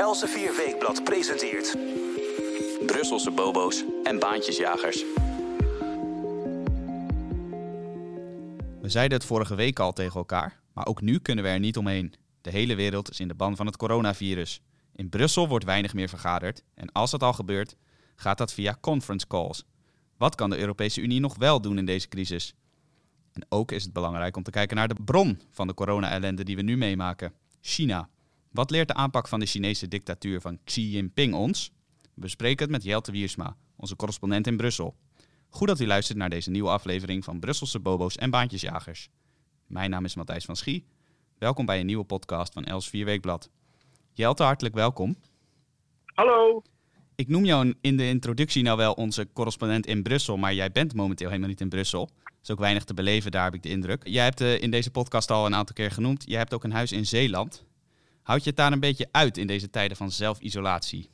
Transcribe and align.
Elsevier 0.00 0.56
Weekblad 0.56 1.04
presenteert... 1.04 1.76
Brusselse 2.86 3.30
bobo's 3.30 3.84
en 4.02 4.18
baantjesjagers. 4.18 5.04
We 8.80 8.88
zeiden 8.88 9.18
het 9.18 9.26
vorige 9.26 9.54
week 9.54 9.78
al 9.78 9.92
tegen 9.92 10.16
elkaar, 10.16 10.60
maar 10.72 10.86
ook 10.86 11.00
nu 11.00 11.18
kunnen 11.18 11.44
we 11.44 11.50
er 11.50 11.58
niet 11.58 11.76
omheen. 11.76 12.14
De 12.40 12.50
hele 12.50 12.74
wereld 12.74 13.10
is 13.10 13.20
in 13.20 13.28
de 13.28 13.34
ban 13.34 13.56
van 13.56 13.66
het 13.66 13.76
coronavirus. 13.76 14.60
In 14.92 15.08
Brussel 15.08 15.48
wordt 15.48 15.64
weinig 15.64 15.94
meer 15.94 16.08
vergaderd 16.08 16.62
en 16.74 16.92
als 16.92 17.10
dat 17.10 17.22
al 17.22 17.32
gebeurt, 17.32 17.76
gaat 18.16 18.38
dat 18.38 18.52
via 18.52 18.76
conference 18.80 19.26
calls. 19.26 19.64
Wat 20.16 20.34
kan 20.34 20.50
de 20.50 20.58
Europese 20.58 21.00
Unie 21.00 21.20
nog 21.20 21.36
wel 21.36 21.60
doen 21.60 21.78
in 21.78 21.86
deze 21.86 22.08
crisis? 22.08 22.54
En 23.32 23.46
ook 23.48 23.72
is 23.72 23.84
het 23.84 23.92
belangrijk 23.92 24.36
om 24.36 24.42
te 24.42 24.50
kijken 24.50 24.76
naar 24.76 24.88
de 24.88 25.02
bron 25.04 25.40
van 25.50 25.66
de 25.66 25.74
corona-ellende 25.74 26.44
die 26.44 26.56
we 26.56 26.62
nu 26.62 26.76
meemaken: 26.76 27.32
China. 27.60 28.08
Wat 28.50 28.70
leert 28.70 28.88
de 28.88 28.94
aanpak 28.94 29.28
van 29.28 29.40
de 29.40 29.46
Chinese 29.46 29.88
dictatuur 29.88 30.40
van 30.40 30.58
Xi 30.64 30.90
Jinping 30.90 31.34
ons? 31.34 31.72
We 32.14 32.20
bespreken 32.20 32.62
het 32.62 32.70
met 32.70 32.82
Jelte 32.82 33.12
Wiersma, 33.12 33.56
onze 33.76 33.96
correspondent 33.96 34.46
in 34.46 34.56
Brussel. 34.56 34.94
Goed 35.48 35.68
dat 35.68 35.80
u 35.80 35.86
luistert 35.86 36.18
naar 36.18 36.30
deze 36.30 36.50
nieuwe 36.50 36.68
aflevering 36.68 37.24
van 37.24 37.40
Brusselse 37.40 37.80
Bobo's 37.80 38.16
en 38.16 38.30
Baantjesjagers. 38.30 39.08
Mijn 39.66 39.90
naam 39.90 40.04
is 40.04 40.14
Matthijs 40.14 40.44
van 40.44 40.56
Schie. 40.56 40.86
Welkom 41.38 41.66
bij 41.66 41.80
een 41.80 41.86
nieuwe 41.86 42.04
podcast 42.04 42.52
van 42.52 42.64
Els 42.64 42.88
4 42.88 43.04
Weekblad. 43.04 43.50
Jelte, 44.12 44.42
hartelijk 44.42 44.74
welkom. 44.74 45.16
Hallo. 46.14 46.62
Ik 47.14 47.28
noem 47.28 47.44
jou 47.44 47.74
in 47.80 47.96
de 47.96 48.08
introductie 48.08 48.62
nou 48.62 48.76
wel 48.76 48.92
onze 48.92 49.28
correspondent 49.32 49.86
in 49.86 50.02
Brussel, 50.02 50.36
maar 50.36 50.54
jij 50.54 50.72
bent 50.72 50.94
momenteel 50.94 51.28
helemaal 51.28 51.48
niet 51.48 51.60
in 51.60 51.68
Brussel. 51.68 52.10
Er 52.24 52.32
is 52.42 52.50
ook 52.50 52.58
weinig 52.58 52.84
te 52.84 52.94
beleven, 52.94 53.30
daar 53.30 53.44
heb 53.44 53.54
ik 53.54 53.62
de 53.62 53.68
indruk. 53.68 54.06
Jij 54.08 54.24
hebt 54.24 54.40
uh, 54.40 54.62
in 54.62 54.70
deze 54.70 54.90
podcast 54.90 55.30
al 55.30 55.46
een 55.46 55.54
aantal 55.54 55.74
keer 55.74 55.90
genoemd. 55.90 56.24
Jij 56.26 56.38
hebt 56.38 56.54
ook 56.54 56.64
een 56.64 56.72
huis 56.72 56.92
in 56.92 57.06
Zeeland. 57.06 57.68
Houd 58.30 58.44
je 58.44 58.50
het 58.50 58.58
daar 58.58 58.72
een 58.72 58.80
beetje 58.80 59.08
uit 59.12 59.36
in 59.36 59.46
deze 59.46 59.70
tijden 59.70 59.96
van 59.96 60.10
zelfisolatie? 60.10 61.10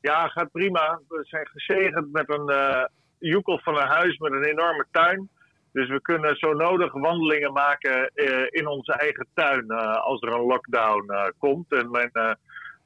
Ja, 0.00 0.28
gaat 0.28 0.50
prima. 0.52 1.00
We 1.08 1.20
zijn 1.22 1.46
gezegend 1.46 2.12
met 2.12 2.30
een 2.30 2.50
uh, 2.50 2.84
joekel 3.18 3.58
van 3.58 3.76
een 3.76 3.86
huis 3.86 4.18
met 4.18 4.32
een 4.32 4.44
enorme 4.44 4.86
tuin. 4.90 5.28
Dus 5.72 5.88
we 5.88 6.00
kunnen 6.00 6.36
zo 6.36 6.52
nodig 6.52 6.92
wandelingen 6.92 7.52
maken 7.52 8.10
uh, 8.14 8.46
in 8.50 8.66
onze 8.66 8.92
eigen 8.92 9.26
tuin 9.34 9.64
uh, 9.68 9.96
als 9.96 10.20
er 10.20 10.32
een 10.32 10.46
lockdown 10.46 11.32
komt. 11.38 11.72
En 11.72 11.90
mijn 11.90 12.38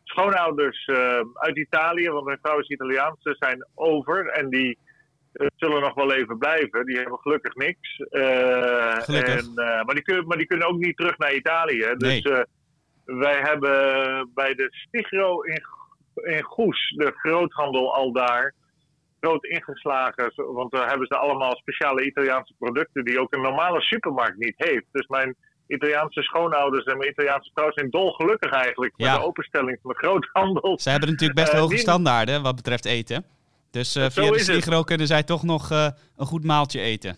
schoonouders 0.05 0.87
uit 1.35 1.57
Italië, 1.57 2.11
want 2.11 2.25
mijn 2.25 2.39
vrouw 2.43 2.59
is 2.59 2.69
Italiaans, 2.69 3.23
ze 3.23 3.37
zijn 3.39 3.67
over. 3.75 4.27
En 4.27 4.51
die 4.51 4.79
zullen 5.57 5.81
nog 5.81 5.95
wel 5.95 6.13
even 6.13 6.39
blijven. 6.39 6.87
Die 6.87 6.97
hebben 6.97 7.19
gelukkig 7.19 7.55
niks. 7.55 7.97
gelukkig. 9.05 9.39
En, 9.39 9.55
maar, 9.55 9.95
die 9.95 10.03
kunnen, 10.03 10.27
maar 10.27 10.37
die 10.37 10.47
kunnen 10.47 10.69
ook 10.69 10.79
niet 10.79 10.97
terug 10.97 11.19
naar 11.19 11.35
Italië. 11.35 11.95
Nee. 11.97 12.23
Wij 13.19 13.41
hebben 13.41 13.73
bij 14.35 14.55
de 14.55 14.69
Stigro 14.71 15.41
in 15.41 15.63
in 16.15 16.43
Goes, 16.43 16.95
de 16.97 17.13
groothandel 17.17 17.95
al 17.95 18.13
daar, 18.13 18.55
groot 19.21 19.45
ingeslagen. 19.45 20.33
Want 20.37 20.73
daar 20.73 20.89
hebben 20.89 21.07
ze 21.07 21.17
allemaal 21.17 21.57
speciale 21.57 22.05
Italiaanse 22.05 22.55
producten 22.59 23.05
die 23.05 23.21
ook 23.21 23.35
een 23.35 23.41
normale 23.43 23.81
supermarkt 23.81 24.39
niet 24.39 24.55
heeft. 24.57 24.85
Dus 24.93 25.07
mijn 25.07 25.37
Italiaanse 25.67 26.23
schoonouders 26.23 26.85
en 26.85 26.99
mijn 26.99 27.11
Italiaanse 27.11 27.51
vrouw 27.55 27.71
zijn 27.73 27.91
dolgelukkig 27.91 28.51
eigenlijk 28.53 28.93
Ja. 28.97 29.13
met 29.13 29.21
de 29.21 29.27
openstelling 29.27 29.79
van 29.83 29.91
de 29.91 29.97
groothandel. 29.99 30.79
Ze 30.79 30.91
hebben 30.91 31.09
natuurlijk 31.09 31.41
best 31.41 31.53
Eh, 31.53 31.59
hoge 31.61 31.77
standaarden 31.77 32.43
wat 32.43 32.57
betreft 32.57 32.85
eten. 32.85 33.25
Dus 33.71 33.93
Zo 33.93 34.09
via 34.09 34.31
de. 34.31 34.39
Sligro 34.39 34.83
kunnen 34.83 35.07
zij 35.07 35.23
toch 35.23 35.43
nog 35.43 35.71
eh, 35.71 35.89
een 36.17 36.27
goed 36.27 36.45
maaltje 36.45 36.81
eten. 36.81 37.17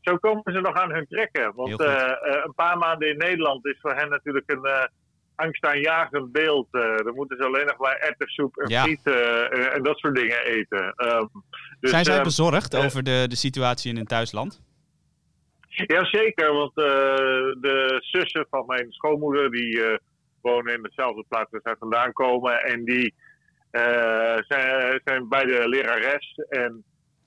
Zo 0.00 0.16
komen 0.16 0.52
ze 0.52 0.60
nog 0.60 0.74
aan 0.74 0.92
hun 0.92 1.06
trekken. 1.08 1.52
Want 1.54 1.80
een 1.80 2.54
paar 2.54 2.78
maanden 2.78 3.08
in 3.08 3.16
Nederland 3.16 3.66
is 3.66 3.78
voor 3.80 3.94
hen 3.94 4.08
natuurlijk 4.08 4.50
een 4.50 4.88
angstaanjagend 5.40 6.32
beeld. 6.32 6.68
Eh 6.70 6.96
dan 6.96 7.14
moeten 7.14 7.36
ze 7.36 7.44
alleen 7.44 7.66
nog 7.66 7.78
maar 7.78 7.96
erwtensoep 7.96 8.56
en 8.56 8.68
Ja. 8.68 8.82
friet 8.82 9.00
eh, 9.02 9.74
en- 9.74 9.82
dat 9.82 9.98
soort 9.98 10.14
dingen 10.14 10.44
eten. 10.44 10.92
Ehm, 10.96 11.26
dus, 11.80 11.90
Zijn 11.90 12.04
zij 12.04 12.14
ehm, 12.14 12.24
bezorgd 12.24 12.74
eh, 12.74 12.84
over 12.84 13.02
de, 13.02 13.24
de 13.28 13.36
situatie 13.36 13.90
in 13.90 13.96
hun 13.96 14.06
thuisland? 14.06 14.62
Jazeker, 15.68 16.52
want 16.52 16.74
de 16.74 17.98
zussen 18.00 18.46
van 18.50 18.66
mijn 18.66 18.92
schoonmoeder 18.92 19.50
die 19.50 19.82
wonen 20.42 20.74
in 20.74 20.82
dezelfde 20.82 21.24
plaats 21.28 21.50
waar 21.50 21.60
zij 21.64 21.76
vandaan 21.78 22.12
komen. 22.12 22.62
En 22.64 22.84
die 22.84 23.14
zijn, 24.46 25.00
zijn 25.04 25.28
beide 25.28 25.68
lerares 25.68 26.34
en 26.48 26.84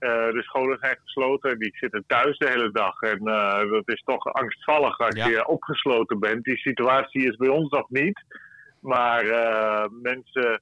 de 0.07 0.41
scholen 0.43 0.77
zijn 0.81 0.97
gesloten. 1.03 1.51
En 1.51 1.57
die 1.57 1.77
zitten 1.77 2.03
thuis 2.07 2.37
de 2.37 2.49
hele 2.49 2.71
dag. 2.71 3.01
En 3.01 3.19
eh, 3.27 3.69
dat 3.71 3.83
is 3.89 4.01
toch 4.05 4.25
angstvallig 4.33 4.99
als 4.99 5.15
Ja. 5.15 5.27
je 5.27 5.47
opgesloten 5.47 6.19
bent. 6.19 6.43
Die 6.43 6.57
situatie 6.57 7.27
is 7.27 7.35
bij 7.35 7.49
ons 7.49 7.69
nog 7.69 7.89
niet. 7.89 8.23
Maar 8.81 9.21
eh, 9.25 9.85
mensen 10.01 10.61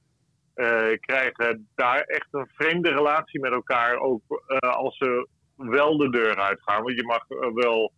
eh, 0.53 0.97
krijgen 0.99 1.67
daar 1.75 2.01
echt 2.01 2.27
een 2.31 2.49
vreemde 2.53 2.89
relatie 2.89 3.39
met 3.39 3.51
elkaar. 3.51 3.97
Ook 3.97 4.21
eh, 4.47 4.69
als 4.69 4.97
ze 4.97 5.27
wel 5.55 5.97
de 5.97 6.09
deur 6.09 6.35
uitgaan. 6.35 6.83
Want 6.83 6.95
je 6.95 7.03
mag 7.05 7.25
eh, 7.29 7.53
wel 7.53 7.91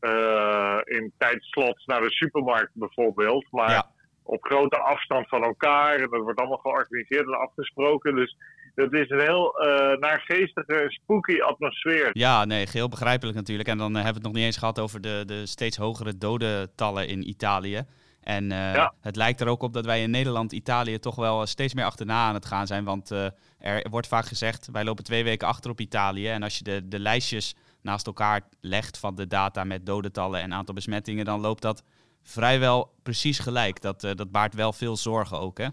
eh, 0.00 0.78
in 0.84 1.12
tijdslots 1.18 1.84
naar 1.86 2.00
de 2.00 2.10
supermarkt 2.10 2.70
bijvoorbeeld. 2.74 3.46
Maar 3.50 3.70
Ja. 3.70 3.86
op 4.22 4.44
grote 4.44 4.78
afstand 4.78 5.28
van 5.28 5.42
elkaar. 5.44 5.94
En 5.94 6.10
dat 6.10 6.20
wordt 6.22 6.38
allemaal 6.38 6.58
georganiseerd 6.58 7.26
en 7.26 7.38
afgesproken. 7.38 8.14
Dus 8.14 8.36
dat 8.74 8.92
is 8.92 9.10
een 9.10 9.20
heel 9.20 9.58
eh 9.60 9.98
naargeestige, 9.98 10.84
spooky 10.86 11.40
atmosfeer. 11.40 12.10
Ja, 12.12 12.44
nee, 12.44 12.66
geheel 12.66 12.88
begrijpelijk 12.88 13.36
natuurlijk. 13.36 13.68
En 13.68 13.78
dan 13.78 13.96
eh, 13.96 14.02
hebben 14.02 14.12
we 14.12 14.18
het 14.18 14.26
nog 14.26 14.32
niet 14.36 14.44
eens 14.44 14.56
gehad 14.56 14.78
over 14.78 15.00
de, 15.00 15.22
de 15.26 15.46
steeds 15.46 15.76
hogere 15.76 16.18
dodentallen 16.18 17.08
in 17.08 17.28
Italië. 17.28 17.84
En 18.22 18.52
eh, 18.52 18.74
Ja. 18.74 18.94
het 19.00 19.16
lijkt 19.16 19.40
er 19.40 19.48
ook 19.48 19.62
op 19.62 19.72
dat 19.72 19.84
wij 19.84 20.02
in 20.02 20.10
Nederland 20.10 20.52
Italië 20.52 20.98
toch 20.98 21.14
wel 21.14 21.46
steeds 21.46 21.74
meer 21.74 21.84
achterna 21.84 22.26
aan 22.26 22.34
het 22.34 22.46
gaan 22.46 22.66
zijn. 22.66 22.84
Want 22.84 23.10
er 23.10 23.86
wordt 23.90 24.06
vaak 24.06 24.24
gezegd, 24.26 24.68
wij 24.72 24.84
lopen 24.84 25.04
twee 25.04 25.24
weken 25.24 25.48
achter 25.48 25.70
op 25.70 25.80
Italië. 25.80 26.28
En 26.28 26.42
als 26.42 26.58
je 26.58 26.64
de, 26.64 26.88
de 26.88 26.98
lijstjes 26.98 27.54
naast 27.82 28.06
elkaar 28.06 28.40
legt 28.60 28.98
van 28.98 29.14
de 29.14 29.26
data 29.26 29.64
met 29.64 29.86
dodentallen 29.86 30.40
en 30.40 30.52
aantal 30.54 30.74
besmettingen, 30.74 31.24
dan 31.24 31.40
loopt 31.40 31.62
dat 31.62 31.82
vrijwel 32.22 32.92
precies 33.02 33.38
gelijk. 33.38 33.80
Dat, 33.80 34.00
dat 34.00 34.30
baart 34.30 34.54
wel 34.54 34.72
veel 34.72 34.96
zorgen 34.96 35.38
ook, 35.40 35.58
hè? 35.58 35.66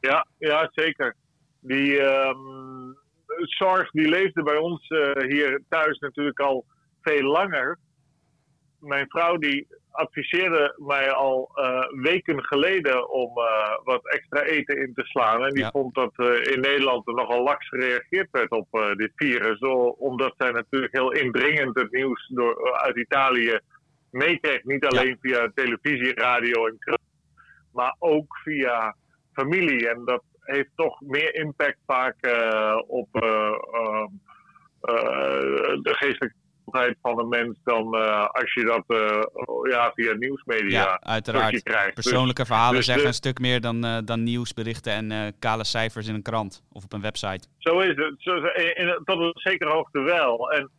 Ja, 0.00 0.26
ja 0.38 0.70
zeker. 0.74 1.16
Die 1.66 2.00
ehm, 2.00 2.92
zorg 3.38 3.90
die 3.90 4.08
leefde 4.08 4.42
bij 4.42 4.56
ons 4.56 4.88
eh, 4.88 5.22
hier 5.28 5.62
thuis 5.68 5.98
natuurlijk 5.98 6.40
al 6.40 6.64
veel 7.02 7.22
langer. 7.22 7.78
Mijn 8.80 9.08
vrouw 9.08 9.36
die 9.36 9.66
adviseerde 9.90 10.74
mij 10.76 11.10
al 11.12 11.50
eh, 11.54 12.02
weken 12.02 12.44
geleden 12.44 13.10
om 13.10 13.38
eh, 13.38 13.78
wat 13.84 14.08
extra 14.10 14.42
eten 14.42 14.76
in 14.76 14.94
te 14.94 15.04
slaan. 15.04 15.44
En 15.44 15.54
die 15.54 15.62
Ja. 15.62 15.70
vond 15.70 15.94
dat 15.94 16.12
in 16.42 16.60
Nederland 16.60 17.06
er 17.08 17.14
nogal 17.14 17.42
laks 17.42 17.68
gereageerd 17.68 18.28
werd 18.30 18.50
op 18.50 18.68
dit 18.96 19.12
virus. 19.14 19.58
Omdat 19.98 20.34
zij 20.36 20.50
natuurlijk 20.50 20.92
heel 20.92 21.12
indringend 21.12 21.78
het 21.78 21.92
nieuws 21.92 22.28
door, 22.34 22.72
uit 22.78 22.96
Italië 22.96 23.58
meekreeg. 24.10 24.64
Niet 24.64 24.86
alleen 24.86 25.18
via 25.20 25.50
televisie, 25.54 26.14
radio 26.14 26.66
en 26.66 26.78
krant, 26.78 27.00
maar 27.72 27.96
ook 27.98 28.36
via 28.36 28.96
familie. 29.32 29.88
En 29.88 30.04
dat 30.04 30.22
heeft 30.44 30.70
toch 30.74 31.00
meer 31.00 31.34
impact 31.34 31.78
vaak 31.86 32.16
eh, 32.20 32.78
op 32.86 33.08
eh, 33.12 33.52
ehm, 33.72 34.06
eh, 34.80 35.82
de 35.82 35.94
geestelijke 35.94 36.36
gezondheid 36.64 36.96
van 37.02 37.18
een 37.18 37.28
mens 37.28 37.58
dan 37.64 37.94
als 38.32 38.52
je 38.52 38.64
dat 38.64 38.84
ja, 39.70 39.92
via 39.94 40.12
nieuwsmedia 40.12 40.82
Ja, 40.82 41.00
uiteraard. 41.02 41.62
krijgt. 41.62 41.96
Dus- 41.96 42.04
Persoonlijke 42.04 42.44
verhalen 42.46 42.76
dus 42.76 42.84
zeggen 42.84 43.02
de- 43.02 43.08
een 43.08 43.14
stuk 43.14 43.38
meer 43.38 43.60
dan, 43.60 44.02
dan 44.04 44.22
nieuwsberichten 44.22 44.92
en 45.12 45.34
kale 45.38 45.64
cijfers 45.64 46.08
in 46.08 46.14
een 46.14 46.22
krant 46.22 46.62
of 46.72 46.84
op 46.84 46.92
een 46.92 47.00
website. 47.00 47.48
Zo 47.58 47.78
is 47.78 47.96
het. 47.96 48.14
Zo, 48.18 48.34
in, 48.74 49.00
tot 49.04 49.18
een 49.18 49.32
zekere 49.34 49.70
hoogte 49.70 50.00
wel. 50.00 50.50
En 50.52 50.70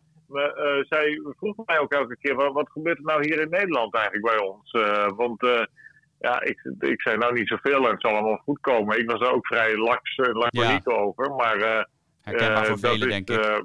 zij 0.90 1.22
vroeg 1.38 1.56
mij 1.66 1.80
ook 1.80 1.92
elke 1.92 2.18
keer, 2.18 2.36
wat, 2.36 2.54
wat 2.54 2.70
gebeurt 2.72 2.98
er 2.98 3.04
nou 3.04 3.24
hier 3.26 3.42
in 3.42 3.50
Nederland 3.50 3.94
eigenlijk 3.96 4.26
bij 4.26 4.40
ons? 4.40 4.72
Want 5.16 5.42
ja, 6.26 6.42
ik, 6.42 6.60
ik 6.80 7.02
zei 7.02 7.18
nou 7.18 7.34
niet 7.34 7.48
zoveel 7.48 7.84
en 7.86 7.92
het 7.92 8.02
zal 8.02 8.12
allemaal 8.12 8.38
goed 8.48 8.60
komen. 8.60 9.00
Ik 9.00 9.10
was 9.12 9.22
er 9.22 9.34
ook 9.34 9.48
vrij 9.48 9.76
laks, 9.78 10.18
uh, 10.18 10.34
laconiek 10.34 10.90
over. 10.90 11.32
Maar 11.36 11.58
eh, 11.58 11.84
Herkenbaar 12.22 12.64
eh, 12.64 12.70
voor 12.70 12.80
velen, 12.80 13.10
denk 13.10 13.30
ik. 13.30 13.38
eh, 13.38 13.62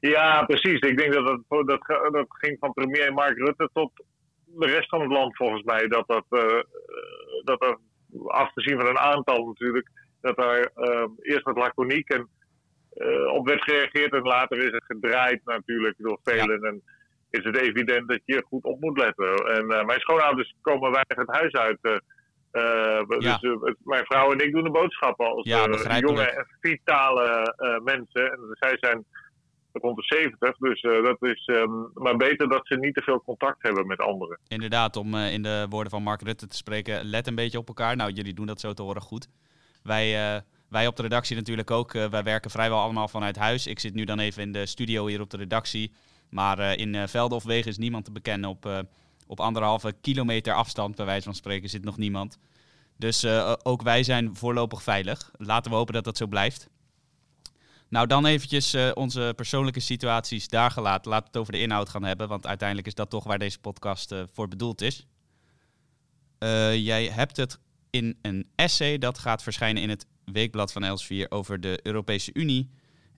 ja, 0.00 0.44
precies. 0.44 0.80
Ik 0.80 0.98
denk 0.98 1.12
dat 1.12 1.26
dat, 1.26 1.66
dat 1.66 1.82
dat 2.12 2.26
ging 2.28 2.56
van 2.60 2.72
premier 2.72 3.12
Mark 3.12 3.36
Rutte 3.38 3.68
tot 3.72 3.90
de 4.44 4.66
rest 4.66 4.88
van 4.88 5.00
het 5.00 5.10
land 5.10 5.36
volgens 5.36 5.62
mij. 5.62 5.88
Dat 5.88 6.06
dat, 6.06 6.24
eh, 6.28 6.40
eh, 6.40 6.62
dat 7.44 7.62
er, 7.64 7.78
afgezien 8.26 8.78
van 8.80 8.88
een 8.88 8.98
aantal 8.98 9.46
natuurlijk, 9.46 9.88
dat 10.20 10.36
daar 10.36 10.70
eh, 10.74 11.04
eerst 11.20 11.42
wat 11.44 11.56
laconiek 11.56 12.08
en 12.08 12.28
eh, 12.94 13.26
op 13.26 13.46
werd 13.46 13.62
gereageerd. 13.62 14.12
En 14.12 14.22
later 14.22 14.58
is 14.58 14.72
het 14.72 14.84
gedraaid 14.84 15.40
natuurlijk 15.44 15.94
door 15.98 16.18
velen. 16.24 16.62
En 16.64 16.82
is 17.38 17.44
het 17.44 17.56
evident 17.56 18.08
dat 18.08 18.20
je 18.24 18.44
goed 18.46 18.64
op 18.64 18.80
moet 18.80 18.98
letten. 18.98 19.34
En 19.34 19.70
eh, 19.70 19.84
mijn 19.84 20.00
schoonouders 20.00 20.54
komen 20.60 20.90
weinig 20.90 21.16
het 21.16 21.36
huis 21.36 21.52
uit. 21.52 21.78
eh, 21.82 21.96
eh, 22.50 23.20
Ja. 23.20 23.36
Dus 23.36 23.74
mijn 23.84 24.04
vrouw 24.04 24.32
en 24.32 24.38
ik 24.38 24.52
doen 24.52 24.64
de 24.64 24.70
boodschappen 24.70 25.26
als 25.26 25.46
Ja, 25.46 25.98
jonge 25.98 26.22
en 26.22 26.46
vitale 26.60 27.54
mensen. 27.84 28.32
En 28.32 28.38
zij 28.50 28.76
zijn 28.80 29.04
rond 29.72 29.96
de 29.96 30.02
70. 30.02 30.56
Dus 30.56 30.80
dat 30.80 31.22
is 31.22 31.44
ehm, 31.44 31.70
maar 31.94 32.16
beter 32.16 32.48
dat 32.48 32.66
ze 32.66 32.76
niet 32.76 32.94
te 32.94 33.02
veel 33.02 33.22
contact 33.22 33.62
hebben 33.62 33.86
met 33.86 33.98
anderen. 33.98 34.38
Inderdaad, 34.48 34.96
om 34.96 35.14
in 35.14 35.42
de 35.42 35.66
woorden 35.68 35.90
van 35.90 36.02
Mark 36.02 36.22
Rutte 36.22 36.46
te 36.46 36.56
spreken, 36.56 37.04
let 37.04 37.26
een 37.26 37.34
beetje 37.34 37.58
op 37.58 37.68
elkaar. 37.68 37.96
Nou, 37.96 38.12
jullie 38.12 38.34
doen 38.34 38.46
dat 38.46 38.60
zo 38.60 38.72
te 38.72 38.82
horen 38.82 39.02
goed. 39.02 39.28
Wij, 39.82 40.42
wij 40.68 40.86
op 40.86 40.96
de 40.96 41.02
redactie 41.02 41.36
natuurlijk 41.36 41.70
ook. 41.70 41.92
wij 41.92 42.22
werken 42.22 42.50
vrijwel 42.50 42.78
allemaal 42.80 43.08
vanuit 43.08 43.36
huis. 43.36 43.66
Ik 43.66 43.78
zit 43.78 43.94
nu 43.94 44.04
dan 44.04 44.18
even 44.18 44.42
in 44.42 44.52
de 44.52 44.66
studio 44.66 45.06
hier 45.06 45.20
op 45.20 45.30
de 45.30 45.36
redactie. 45.36 45.92
Maar 46.32 46.76
in 46.76 47.08
velden 47.08 47.36
of 47.36 47.44
wegen 47.44 47.70
is 47.70 47.78
niemand 47.78 48.04
te 48.04 48.12
bekennen 48.12 48.50
op 48.50 48.86
op 49.26 49.40
anderhalve 49.40 49.94
kilometer 50.00 50.54
afstand, 50.54 50.96
bij 50.96 51.04
wijze 51.04 51.24
van 51.24 51.34
spreken, 51.34 51.68
zit 51.68 51.84
nog 51.84 51.96
niemand. 51.96 52.38
Dus 52.96 53.26
ook 53.62 53.82
wij 53.82 54.02
zijn 54.02 54.36
voorlopig 54.36 54.82
veilig. 54.82 55.30
Laten 55.36 55.70
we 55.70 55.76
hopen 55.76 55.94
dat 55.94 56.04
dat 56.04 56.16
zo 56.16 56.26
blijft. 56.26 56.68
Nou, 57.88 58.06
dan 58.06 58.26
eventjes 58.26 58.76
onze 58.94 59.32
persoonlijke 59.36 59.80
situaties 59.80 60.48
daar 60.48 60.70
gelaten. 60.70 61.10
Laten 61.10 61.24
we 61.24 61.30
het 61.30 61.40
over 61.40 61.52
de 61.52 61.60
inhoud 61.60 61.88
gaan 61.88 62.04
hebben, 62.04 62.28
want 62.28 62.46
uiteindelijk 62.46 62.88
is 62.88 62.94
dat 62.94 63.10
toch 63.10 63.24
waar 63.24 63.38
deze 63.38 63.58
podcast 63.58 64.14
voor 64.32 64.48
bedoeld 64.48 64.80
is. 64.80 65.06
jij 66.74 67.06
hebt 67.06 67.36
het 67.36 67.58
in 67.90 68.18
een 68.22 68.48
essay 68.54 68.98
dat 68.98 69.18
gaat 69.18 69.42
verschijnen 69.42 69.82
in 69.82 69.90
het 69.90 70.06
weekblad 70.24 70.72
van 70.72 70.84
Elsevier 70.84 71.30
over 71.30 71.60
de 71.60 71.80
Europese 71.82 72.30
Unie. 72.34 72.70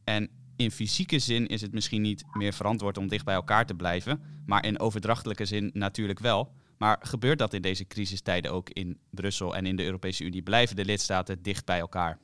En 0.04 0.30
in 0.56 0.70
fysieke 0.70 1.18
zin 1.18 1.46
is 1.46 1.60
het 1.60 1.72
misschien 1.72 2.02
niet 2.02 2.24
meer 2.32 2.52
verantwoord 2.52 2.98
om 2.98 3.08
dicht 3.08 3.24
bij 3.24 3.34
elkaar 3.34 3.66
te 3.66 3.74
blijven, 3.74 4.42
maar 4.46 4.64
in 4.64 4.80
overdrachtelijke 4.80 5.44
zin 5.44 5.70
natuurlijk 5.74 6.18
wel. 6.18 6.52
Maar 6.78 6.98
gebeurt 7.00 7.38
dat 7.38 7.52
in 7.52 7.62
deze 7.62 7.86
crisistijden 7.86 8.52
ook 8.52 8.70
in 8.70 8.98
Brussel 9.10 9.56
en 9.56 9.66
in 9.66 9.76
de 9.76 9.84
Europese 9.84 10.24
Unie? 10.24 10.42
Blijven 10.42 10.76
de 10.76 10.84
lidstaten 10.84 11.42
dicht 11.42 11.66
bij 11.66 11.78
elkaar? 11.78 12.18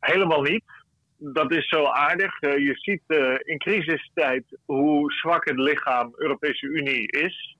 Helemaal 0.00 0.42
niet. 0.42 0.64
Dat 1.16 1.52
is 1.52 1.68
zo 1.68 1.84
aardig. 1.84 2.42
Uh, 2.42 2.52
je 2.52 2.74
ziet 2.74 3.02
uh, 3.06 3.34
in 3.42 3.58
crisistijd 3.58 4.44
hoe 4.64 5.12
zwak 5.12 5.44
het 5.44 5.58
lichaam 5.58 6.12
Europese 6.16 6.66
Unie 6.66 7.06
is. 7.06 7.58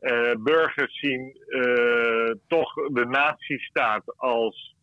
Uh, 0.00 0.32
burgers 0.38 0.98
zien 0.98 1.36
toch 2.46 2.74
de 2.74 3.06
nazistaat 3.06 4.16
als 4.16 4.76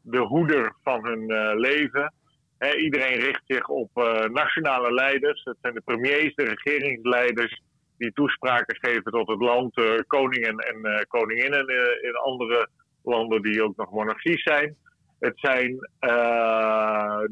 de 0.00 0.18
hoeder 0.18 0.76
van 0.82 1.04
hun 1.04 1.26
leven 1.58 2.12
iedereen 2.58 3.18
richt 3.18 3.42
zich 3.46 3.68
op 3.68 3.90
uh, 3.94 4.24
nationale 4.24 4.92
leiders. 4.92 5.44
Het 5.44 5.56
zijn 5.60 5.74
de 5.74 5.80
premiers, 5.80 6.34
de 6.34 6.44
regeringsleiders 6.44 7.62
die 7.98 8.12
toespraken 8.12 8.76
geven 8.80 9.12
tot 9.12 9.28
het 9.28 9.40
land. 9.40 9.78
Uh, 9.78 9.94
koningen 10.06 10.58
en 10.58 10.78
uh, 10.82 10.98
koninginnen 11.08 11.68
in 12.02 12.14
andere 12.14 12.68
landen 13.02 13.42
die 13.42 13.62
ook 13.64 13.76
nog 13.76 13.90
monarchie 13.90 14.38
zijn. 14.38 14.76
Het 15.18 15.38
zijn 15.38 15.88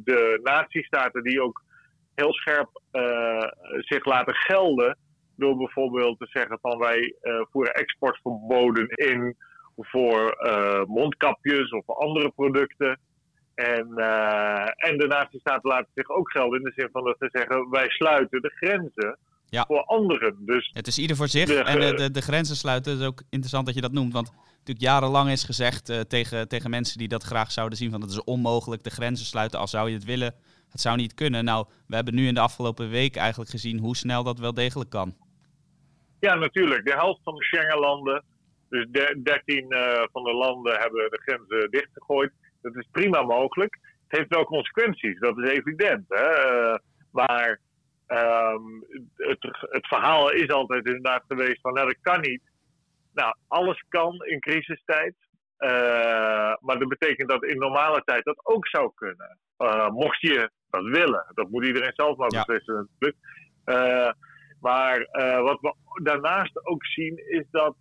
de 0.04 0.40
nazistaten 0.42 1.22
die 1.22 1.42
ook 1.42 1.62
heel 2.14 2.32
scherp 2.32 2.80
zich 3.78 4.04
laten 4.04 4.34
gelden. 4.34 4.98
Door 5.36 5.56
bijvoorbeeld 5.56 6.18
te 6.18 6.26
zeggen 6.28 6.58
van 6.60 6.78
wij 6.78 7.14
voeren 7.50 7.74
exportverboden 7.74 8.88
in 8.88 9.36
voor 9.76 10.36
mondkapjes 10.88 11.70
of 11.70 11.88
andere 11.88 12.30
producten. 12.30 13.00
En, 13.54 13.88
uh, 13.96 14.88
en 14.88 14.98
de 14.98 15.06
nazistaten 15.06 15.70
laten 15.70 15.90
zich 15.94 16.08
ook 16.08 16.30
gelden 16.30 16.58
in 16.58 16.64
de 16.64 16.72
zin 16.76 16.88
van 16.92 17.04
dat 17.04 17.16
ze 17.18 17.28
zeggen: 17.32 17.70
wij 17.70 17.88
sluiten 17.88 18.42
de 18.42 18.52
grenzen 18.54 19.18
voor 19.50 19.84
anderen. 19.84 20.36
Dus 20.40 20.70
het 20.72 20.86
is 20.86 20.98
ieder 20.98 21.16
voor 21.16 21.28
zich. 21.28 21.48
en 21.50 21.80
de, 21.80 21.94
de, 21.94 22.10
de, 22.10 22.20
grenzen 22.20 22.56
sluiten, 22.56 22.92
het 22.92 23.00
is 23.00 23.06
ook 23.06 23.22
interessant 23.30 23.66
dat 23.66 23.74
je 23.74 23.80
dat 23.80 23.92
noemt. 23.92 24.12
Want 24.12 24.32
natuurlijk 24.48 24.80
jarenlang 24.80 25.30
is 25.30 25.44
gezegd 25.44 25.90
uh, 25.90 26.00
tegen, 26.00 26.48
tegen 26.48 26.70
mensen 26.70 26.98
die 26.98 27.08
dat 27.08 27.22
graag 27.22 27.52
zouden 27.52 27.78
zien: 27.78 27.90
van 27.90 28.00
het 28.00 28.10
is 28.10 28.24
onmogelijk 28.24 28.82
de 28.82 28.90
grenzen 28.90 29.26
sluiten 29.26 29.58
als 29.58 29.70
zou 29.70 29.88
je 29.88 29.94
het 29.94 30.04
willen. 30.04 30.34
Het 30.70 30.80
zou 30.80 30.96
niet 30.96 31.14
kunnen. 31.14 31.44
Nou, 31.44 31.66
we 31.86 31.94
hebben 31.94 32.14
nu 32.14 32.26
in 32.26 32.34
de 32.34 32.40
afgelopen 32.40 32.90
week 32.90 33.16
eigenlijk 33.16 33.50
gezien 33.50 33.78
hoe 33.78 33.96
snel 33.96 34.22
dat 34.22 34.38
wel 34.38 34.54
degelijk 34.54 34.90
kan. 34.90 35.14
Ja, 36.20 36.34
natuurlijk. 36.34 36.84
De 36.84 36.94
helft 36.94 37.20
van 37.22 37.34
de 37.34 37.44
Schengenlanden, 37.44 38.24
dus 38.68 38.86
13 39.22 39.66
uh, 39.68 39.78
eh, 39.78 40.08
van 40.12 40.22
de 40.22 40.32
landen, 40.32 40.78
hebben 40.78 41.10
de 41.10 41.20
grenzen 41.24 41.70
dichtgegooid. 41.70 42.32
Dat 42.64 42.76
is 42.76 42.88
prima 42.90 43.22
mogelijk. 43.22 43.78
Het 44.08 44.18
heeft 44.18 44.34
wel 44.34 44.44
consequenties, 44.44 45.18
dat 45.18 45.38
is 45.38 45.50
evident. 45.50 46.04
Hè? 46.08 46.52
Uh, 46.52 46.76
maar 47.10 47.60
ehm, 48.06 48.62
het, 49.16 49.38
het, 49.70 49.86
verhaal 49.86 50.30
is 50.32 50.48
altijd 50.48 50.86
inderdaad 50.86 51.24
geweest 51.28 51.60
van 51.60 51.72
nou, 51.72 51.86
dat 51.86 52.00
kan 52.00 52.20
niet. 52.20 52.42
Nou, 53.12 53.34
alles 53.48 53.84
kan 53.88 54.24
in 54.24 54.40
crisistijd. 54.40 55.14
Uh, 55.58 55.70
maar 56.60 56.78
dat 56.78 56.88
betekent 56.88 57.28
dat 57.28 57.44
in 57.44 57.58
normale 57.58 58.02
tijd 58.04 58.24
dat 58.24 58.46
ook 58.46 58.66
zou 58.66 58.90
kunnen. 58.94 59.38
Uh, 59.58 59.88
mocht 59.88 60.20
je 60.20 60.50
dat 60.70 60.84
willen. 60.84 61.26
Dat 61.34 61.50
moet 61.50 61.64
iedereen 61.64 61.92
zelf 61.94 62.16
maar 62.16 62.28
beslissen 62.28 62.88
natuurlijk. 62.90 63.16
maar 64.60 65.08
wat 65.42 65.60
we 65.60 65.74
daarnaast 66.02 66.66
ook 66.66 66.86
zien 66.86 67.22
is 67.28 67.44
dat 67.50 67.76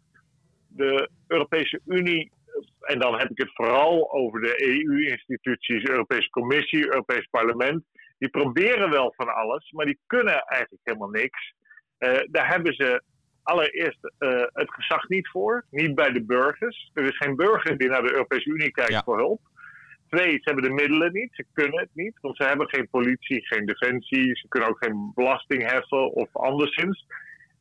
de 0.68 1.10
Europese 1.28 1.82
Unie 1.86 2.32
en 2.80 3.00
dan 3.00 3.20
heb 3.20 3.30
ik 3.30 3.38
het 3.38 3.52
vooral 3.54 4.12
over 4.12 4.42
de 4.42 4.64
EU-instituties, 4.64 5.84
Europese 5.84 6.30
Commissie, 6.30 6.86
Europees 6.86 7.28
Parlement. 7.32 7.84
Die 8.18 8.30
proberen 8.30 8.90
wel 8.90 9.14
van 9.16 9.34
alles, 9.34 9.72
maar 9.72 9.86
die 9.86 10.00
kunnen 10.08 10.42
eigenlijk 10.46 10.82
helemaal 10.84 11.10
niks. 11.10 11.54
Uh, 12.00 12.20
daar 12.32 12.48
hebben 12.48 12.74
ze 12.74 13.04
allereerst 13.44 14.00
uh, 14.20 14.44
het 14.54 14.74
gezag 14.74 15.08
niet 15.08 15.30
voor, 15.30 15.66
niet 15.70 15.96
bij 15.96 16.12
de 16.12 16.24
burgers. 16.24 16.92
Er 16.94 17.04
is 17.04 17.18
geen 17.18 17.36
burger 17.36 17.78
die 17.78 17.90
naar 17.90 18.04
de 18.04 18.14
Europese 18.14 18.50
Unie 18.50 18.72
kijkt 18.72 19.04
voor 19.04 19.18
hulp. 19.18 19.42
Twee, 20.10 20.32
ze 20.32 20.42
hebben 20.44 20.64
de 20.64 20.70
middelen 20.70 21.14
niet, 21.14 21.30
ze 21.34 21.46
kunnen 21.54 21.80
het 21.80 21.90
niet, 21.94 22.20
want 22.22 22.36
ze 22.36 22.44
hebben 22.44 22.70
geen 22.70 22.90
politie, 22.90 23.46
geen 23.46 23.66
defensie, 23.66 24.36
ze 24.36 24.48
kunnen 24.48 24.70
ook 24.70 24.84
geen 24.84 25.12
belasting 25.16 25.70
heffen 25.72 26.12
of 26.12 26.36
anderszins. 26.36 27.06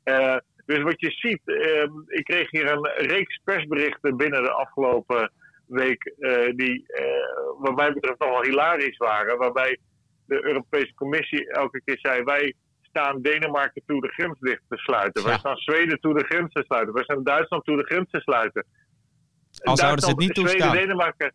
Uh, 0.05 0.37
dus 0.67 0.83
wat 0.83 1.01
je 1.01 1.11
ziet, 1.11 1.41
uh, 1.45 1.83
ik 2.07 2.25
kreeg 2.25 2.51
hier 2.51 2.71
een 2.71 2.91
reeks 3.07 3.41
persberichten 3.45 4.17
binnen 4.17 4.43
de 4.43 4.53
afgelopen 4.53 5.33
week, 5.67 6.13
uh, 6.19 6.57
die 6.57 6.85
uh, 6.87 7.07
wat 7.59 7.77
mij 7.77 7.93
betreft 7.93 8.19
nog 8.19 8.29
wel 8.29 8.43
hilarisch 8.43 8.97
waren. 8.97 9.39
Waarbij 9.39 9.79
de 10.27 10.45
Europese 10.45 10.95
Commissie 10.95 11.51
elke 11.51 11.81
keer 11.85 11.99
zei: 11.99 12.23
wij 12.23 12.55
staan 12.83 13.23
Denemarken 13.23 13.83
toe 13.87 14.01
de 14.01 14.09
grens 14.09 14.39
dicht 14.41 14.63
te 14.69 14.77
sluiten. 14.77 15.25
Wij 15.25 15.39
staan 15.39 15.57
Zweden 15.57 16.01
toe 16.01 16.15
de 16.15 16.25
grens 16.25 16.53
te 16.53 16.63
sluiten. 16.67 16.95
Wij 16.95 17.05
staan 17.05 17.25
Duitsland 17.25 17.65
toe 17.65 17.77
de 17.77 17.85
grens 17.85 18.11
te 18.11 18.21
sluiten. 18.21 18.67
Al 19.63 19.77
zouden 19.77 20.05
ze 20.05 20.11
het 20.11 20.19
niet 20.19 20.35
toestaan. 20.35 20.71
Zweden, 20.71 20.87
Denemarken, 20.87 21.33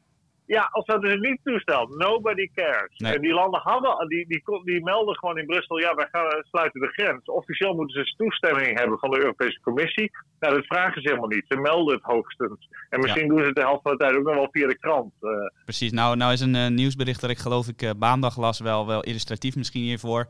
ja, 0.47 0.69
als 0.71 0.85
dat 0.85 1.01
dus 1.01 1.19
niet 1.19 1.39
toestelt. 1.44 1.97
Nobody 1.97 2.49
cares. 2.55 2.95
En 2.97 3.21
die 3.21 3.33
landen 3.33 3.61
hadden, 3.63 4.07
die, 4.07 4.27
die, 4.27 4.41
die 4.63 4.83
melden 4.83 5.15
gewoon 5.17 5.38
in 5.38 5.45
Brussel, 5.45 5.79
ja, 5.79 5.95
wij 5.95 6.07
gaan 6.11 6.44
sluiten 6.49 6.81
de 6.81 6.88
grens. 6.88 7.25
Officieel 7.25 7.73
moeten 7.73 8.05
ze 8.05 8.13
toestemming 8.17 8.79
hebben 8.79 8.99
van 8.99 9.09
de 9.09 9.17
Europese 9.17 9.59
Commissie. 9.59 10.11
Nou, 10.39 10.55
dat 10.55 10.65
vragen 10.65 11.01
ze 11.01 11.07
helemaal 11.07 11.29
niet. 11.29 11.45
Ze 11.47 11.57
melden 11.57 11.94
het 11.95 12.03
hoogstens. 12.03 12.69
En 12.89 12.99
misschien 12.99 13.27
doen 13.27 13.39
ze 13.39 13.45
het 13.45 13.56
de 13.56 13.61
helft 13.61 13.81
van 13.81 13.92
de 13.92 13.97
tijd 13.97 14.16
ook 14.16 14.23
nog 14.23 14.35
wel 14.35 14.47
via 14.51 14.68
de 14.68 14.77
krant. 14.77 15.13
Uh. 15.21 15.31
Precies. 15.63 15.92
Nou, 15.92 16.16
nou 16.16 16.33
is 16.33 16.42
een 16.42 16.56
uh, 16.56 16.68
nieuwsbericht 16.68 17.21
dat 17.21 17.30
ik 17.30 17.37
geloof 17.37 17.68
ik 17.68 17.81
uh, 17.81 17.92
maandag 17.99 18.37
las 18.37 18.59
wel, 18.59 18.87
wel 18.87 19.04
illustratief 19.04 19.56
misschien 19.56 19.83
hiervoor. 19.83 20.27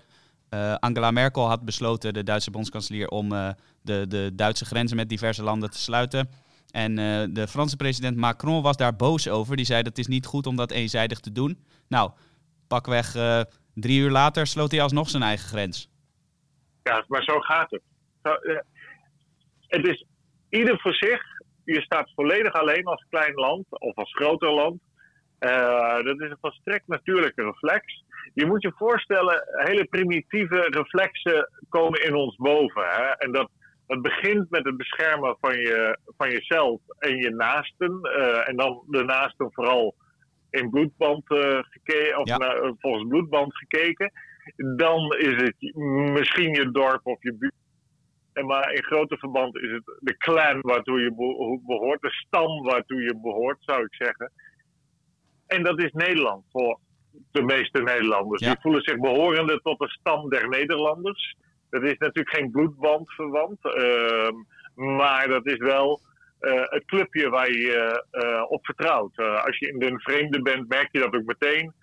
Angela 0.79 1.11
Merkel 1.11 1.47
had 1.47 1.65
besloten, 1.65 2.13
de 2.13 2.23
Duitse 2.23 2.51
bondskanselier, 2.51 3.07
om 3.07 3.29
de, 3.81 4.05
de 4.07 4.31
Duitse 4.35 4.65
grenzen 4.65 4.97
met 4.97 5.09
diverse 5.09 5.43
landen 5.43 5.71
te 5.71 5.77
sluiten. 5.77 6.29
En 6.71 6.91
uh, 6.91 7.23
de 7.29 7.47
Franse 7.47 7.77
president 7.77 8.17
Macron 8.17 8.61
was 8.61 8.77
daar 8.77 8.95
boos 8.95 9.29
over. 9.29 9.55
Die 9.55 9.65
zei 9.65 9.77
dat 9.83 9.97
het 9.97 9.97
is 9.97 10.07
niet 10.07 10.25
goed 10.25 10.47
om 10.47 10.55
dat 10.55 10.71
eenzijdig 10.71 11.19
te 11.19 11.31
doen. 11.31 11.65
Nou, 11.87 12.11
pakweg 12.67 13.15
uh, 13.15 13.41
drie 13.73 13.99
uur 13.99 14.11
later 14.11 14.47
sloot 14.47 14.71
hij 14.71 14.81
alsnog 14.81 15.09
zijn 15.09 15.23
eigen 15.23 15.47
grens. 15.47 15.89
Ja, 16.83 17.05
maar 17.07 17.23
zo 17.23 17.39
gaat 17.39 17.71
het. 17.71 17.81
Zo, 18.23 18.29
uh, 18.41 18.59
het 19.67 19.87
is 19.87 20.05
ieder 20.49 20.79
voor 20.79 20.93
zich. 20.93 21.21
Je 21.63 21.81
staat 21.81 22.11
volledig 22.15 22.53
alleen 22.53 22.85
als 22.85 23.05
klein 23.09 23.33
land 23.33 23.65
of 23.69 23.95
als 23.95 24.13
groter 24.13 24.53
land. 24.53 24.81
dat 26.05 26.21
is 26.21 26.29
een 26.29 26.37
volstrekt 26.41 26.87
natuurlijke 26.87 27.43
reflex. 27.43 28.03
Je 28.33 28.45
moet 28.45 28.61
je 28.61 28.71
voorstellen, 28.75 29.43
hele 29.47 29.85
primitieve 29.85 30.67
reflexen 30.69 31.49
komen 31.69 32.03
in 32.03 32.15
ons 32.15 32.35
boven. 32.35 32.83
Hè? 32.89 33.03
En 33.03 33.31
dat, 33.31 33.49
het 33.87 34.01
begint 34.01 34.49
met 34.49 34.65
het 34.65 34.77
beschermen 34.77 35.37
van, 35.39 35.55
je, 35.55 35.99
van 36.17 36.29
jezelf 36.29 36.81
en 36.99 37.17
je 37.17 37.29
naasten. 37.29 37.99
Uh, 38.03 38.49
en 38.49 38.55
dan 38.55 38.83
de 38.87 39.03
naasten 39.03 39.53
vooral 39.53 39.95
in 40.49 40.69
bloedband 40.69 41.31
uh, 41.31 41.59
gekeken, 41.61 42.17
of 42.17 42.27
ja. 42.27 42.73
volgens 42.79 43.07
bloedband 43.07 43.57
gekeken. 43.57 44.11
Dan 44.75 45.15
is 45.17 45.41
het 45.41 45.75
misschien 46.11 46.53
je 46.53 46.71
dorp 46.71 47.05
of 47.05 47.23
je 47.23 47.33
buurt. 47.33 47.53
En 48.33 48.45
maar 48.45 48.73
in 48.73 48.83
grote 48.83 49.17
verband 49.17 49.55
is 49.55 49.71
het 49.71 49.83
de 49.99 50.17
clan 50.17 50.61
waartoe 50.61 50.99
je 50.99 51.13
behoort, 51.65 52.01
de 52.01 52.11
stam 52.11 52.63
waartoe 52.63 53.01
je 53.01 53.19
behoort, 53.21 53.57
zou 53.59 53.83
ik 53.83 53.95
zeggen. 53.95 54.31
En 55.47 55.63
dat 55.63 55.83
is 55.83 55.91
Nederland 55.91 56.45
voor 56.51 56.79
de 57.31 57.41
meeste 57.41 57.81
Nederlanders. 57.81 58.41
Die 58.41 58.59
voelen 58.61 58.81
zich 58.81 58.99
behorende 58.99 59.59
tot 59.63 59.79
de 59.79 59.89
stam 59.89 60.29
der 60.29 60.49
Nederlanders. 60.49 61.35
Dat 61.69 61.83
is 61.83 61.97
natuurlijk 61.97 62.35
geen 62.35 62.51
bloedband 62.51 63.13
verwant, 63.13 63.59
ehm, 63.61 64.33
maar 64.95 65.27
dat 65.27 65.45
is 65.45 65.57
wel 65.57 66.01
uh, 66.41 66.61
het 66.63 66.85
clubje 66.85 67.29
waar 67.29 67.51
je 67.51 68.05
uh, 68.11 68.43
op 68.47 68.65
vertrouwt. 68.65 69.17
Uh, 69.17 69.43
als 69.45 69.57
je 69.57 69.67
in 69.67 69.81
een 69.81 69.99
vreemde 69.99 70.41
bent, 70.41 70.67
merk 70.69 70.87
je 70.91 70.99
dat 70.99 71.15
ook 71.15 71.25
meteen. 71.25 71.73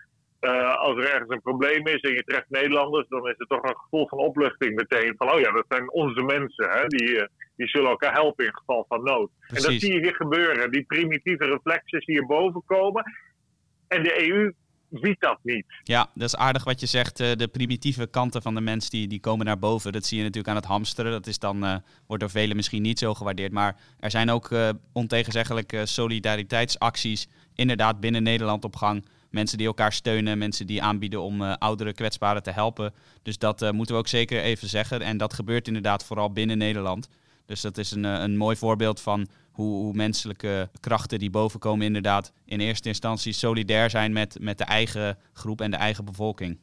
eh, 0.45 0.77
als 0.77 0.97
er 0.97 1.11
ergens 1.13 1.31
een 1.31 1.43
probleem 1.43 1.87
is 1.87 2.01
en 2.01 2.13
je 2.13 2.25
treft 2.25 2.51
Nederlanders, 2.51 3.09
dan 3.09 3.29
is 3.29 3.35
er 3.39 3.47
toch 3.47 3.63
een 3.63 3.77
gevoel 3.77 4.09
van 4.09 4.19
opluchting 4.19 4.75
meteen. 4.75 5.15
Van, 5.17 5.33
oh 5.33 5.41
ja, 5.41 5.53
dat 5.53 5.65
zijn 5.69 5.93
onze 5.93 6.23
mensen. 6.23 6.71
Hè? 6.71 6.87
Die, 6.87 7.19
eh, 7.19 7.27
die 7.57 7.69
zullen 7.69 7.91
elkaar 7.91 8.13
helpen 8.13 8.45
in 8.45 8.55
geval 8.55 8.85
van 8.89 9.03
nood. 9.03 9.31
En 9.49 9.63
dat 9.63 9.73
zie 9.73 9.93
je 9.93 10.01
hier 10.01 10.15
gebeuren. 10.15 10.71
Die 10.71 10.85
primitieve 10.85 11.45
reflexen 11.45 12.01
zie 12.01 12.15
je 12.15 12.27
boven 12.27 12.63
komen. 12.67 13.05
En 13.89 14.03
de 14.03 14.29
EU 14.29 14.53
ziet 15.03 15.21
dat 15.21 15.39
niet. 15.43 15.65
Ja, 15.83 16.11
dat 16.15 16.29
is 16.29 16.37
aardig 16.37 16.65
wat 16.65 16.81
je 16.81 16.87
zegt. 16.87 17.21
Eh, 17.21 17.33
de 17.37 17.49
primitieve 17.49 18.07
kanten 18.07 18.43
van 18.43 18.55
de 18.55 18.61
mens 18.61 18.91
die, 18.91 19.09
die 19.09 19.21
komen 19.21 19.47
naar 19.47 19.59
boven. 19.59 19.93
Dat 19.93 20.07
zie 20.07 20.17
je 20.17 20.23
natuurlijk 20.23 20.49
aan 20.49 20.61
het 20.61 20.71
hamsteren. 20.71 21.13
Dat 21.13 21.27
is 21.27 21.39
dan, 21.39 21.83
wordt 22.07 22.23
door 22.23 22.31
velen 22.31 22.57
misschien 22.57 22.83
niet 22.83 22.99
zo 22.99 23.15
gewaardeerd. 23.15 23.53
Maar 23.53 23.77
er 24.01 24.11
zijn 24.11 24.31
ook 24.31 24.51
uh, 24.51 24.69
ontegenzeggelijk 24.93 25.81
solidariteitsacties 25.85 27.29
inderdaad 27.55 28.01
binnen 28.01 28.23
Nederland 28.23 28.65
op 28.65 28.77
gang 28.77 29.05
mensen 29.31 29.59
die 29.59 29.67
elkaar 29.67 29.93
steunen, 29.93 30.39
mensen 30.39 30.67
die 30.67 30.83
aanbieden 30.83 31.23
om 31.23 31.43
uh, 31.43 31.55
oudere 31.59 31.93
kwetsbaren 31.93 32.43
te 32.43 32.51
helpen. 32.51 32.93
Dus 33.23 33.39
dat 33.39 33.73
moeten 33.73 33.95
we 33.95 34.01
ook 34.01 34.09
zeker 34.09 34.41
even 34.41 34.69
zeggen. 34.69 35.01
En 35.01 35.17
dat 35.17 35.35
gebeurt 35.35 35.67
inderdaad 35.67 36.05
vooral 36.05 36.33
binnen 36.33 36.59
Nederland. 36.59 37.09
Dus 37.47 37.61
dat 37.61 37.79
is 37.79 37.91
een, 37.91 38.05
eh, 38.05 38.21
een 38.21 38.37
mooi 38.37 38.57
voorbeeld 38.57 39.01
van 39.01 39.29
hoe, 39.55 39.93
menselijke 39.95 40.71
krachten 40.81 41.19
die 41.19 41.31
bovenkomen 41.31 41.87
inderdaad 41.87 42.33
in 42.45 42.61
eerste 42.61 42.89
instantie 42.89 43.33
solidair 43.33 43.91
zijn 43.91 44.13
met, 44.13 44.39
met 44.41 44.59
de 44.59 44.65
eigen 44.65 45.19
groep 45.33 45.61
en 45.61 45.71
de 45.71 45.77
eigen 45.77 46.05
bevolking. 46.05 46.59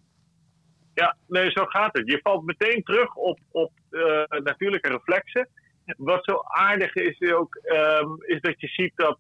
Ja, 0.94 1.16
nee, 1.28 1.52
zo 1.52 1.66
gaat 1.66 1.98
het. 1.98 2.08
Je 2.08 2.20
valt 2.24 2.46
meteen 2.46 2.84
terug 2.84 3.16
op, 3.16 3.40
op 3.52 3.72
natuurlijke 4.44 4.90
reflexen. 4.90 5.48
Wat 5.98 6.24
zo 6.24 6.42
aardig 6.44 6.96
is 6.96 7.32
ook, 7.32 7.60
um, 7.64 8.16
is 8.20 8.42
dat 8.42 8.62
je 8.62 8.68
ziet 8.68 8.94
dat 8.96 9.18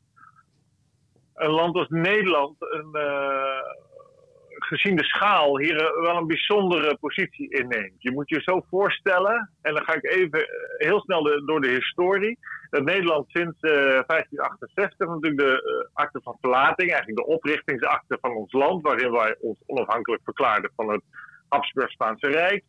een 1.34 1.50
land 1.50 1.75
als 1.75 1.90
Nederland, 1.90 2.56
een, 2.60 2.90
uh, 2.94 3.62
gezien 4.58 4.96
de 4.96 5.03
schaal, 5.03 5.60
hier 5.60 5.75
wel 6.01 6.17
een 6.17 6.27
bijzondere 6.27 6.98
positie 6.98 7.50
inneemt. 7.50 8.01
Je 8.01 8.12
moet 8.12 8.29
je 8.29 8.41
zo 8.41 8.65
voorstellen, 8.70 9.50
en 9.62 9.74
dan 9.74 9.84
ga 9.84 9.93
ik 9.93 10.05
even 10.05 10.39
eh, 10.39 10.88
heel 10.88 11.01
snel 11.01 11.24
door 11.46 11.62
de 11.62 11.70
historie. 11.70 12.39
Dat 12.70 12.84
Nederland 12.84 13.29
sinds 13.29 13.58
uh, 13.62 13.72
eh, 13.72 14.03
1568 14.08 15.08
natuurlijk 15.08 15.38
de 15.38 15.89
akte 15.93 16.20
van 16.24 16.38
verlating, 16.41 16.91
eigenlijk 16.91 17.20
de 17.20 17.34
oprichtingsakte 17.34 18.17
van 18.22 18.36
ons 18.36 18.51
land, 18.51 18.81
waarin 18.81 19.12
wij 19.12 19.36
ons 19.39 19.58
onafhankelijk 19.65 20.24
verklaarden 20.24 20.72
van 20.75 20.91
het 20.91 21.01
Habsburg-Spaanse 21.50 22.27
Rijk, 22.27 22.63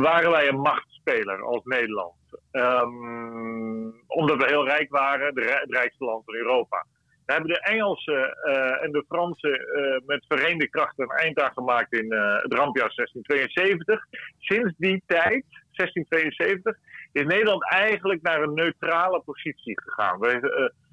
waren 0.00 0.30
wij 0.30 0.48
een 0.48 0.60
machtspeler 0.60 1.42
als 1.42 1.64
Nederland. 1.64 2.16
Um, 2.52 4.02
omdat 4.06 4.36
we 4.36 4.46
heel 4.46 4.66
rijk 4.66 4.90
waren, 4.90 5.26
het 5.26 5.70
rijkste 5.70 6.04
land 6.04 6.24
van 6.24 6.34
Europa. 6.34 6.86
We 7.28 7.34
hebben 7.34 7.52
de 7.52 7.60
Engelsen 7.60 8.36
uh, 8.44 8.82
en 8.82 8.92
de 8.92 9.04
Fransen 9.08 9.50
uh, 9.50 10.06
met 10.06 10.24
verenigde 10.28 10.68
krachten 10.68 11.04
een 11.04 11.16
eind 11.16 11.40
aan 11.40 11.52
gemaakt 11.52 11.92
in 11.92 12.12
uh, 12.12 12.42
het 12.42 12.52
rampjaar 12.52 12.92
1672. 12.94 14.06
Sinds 14.38 14.74
die 14.76 15.02
tijd, 15.06 15.44
1672, 15.72 16.76
is 17.12 17.24
Nederland 17.24 17.70
eigenlijk 17.70 18.22
naar 18.22 18.42
een 18.42 18.54
neutrale 18.54 19.20
positie 19.20 19.80
gegaan. 19.80 20.18
Wij, 20.18 20.40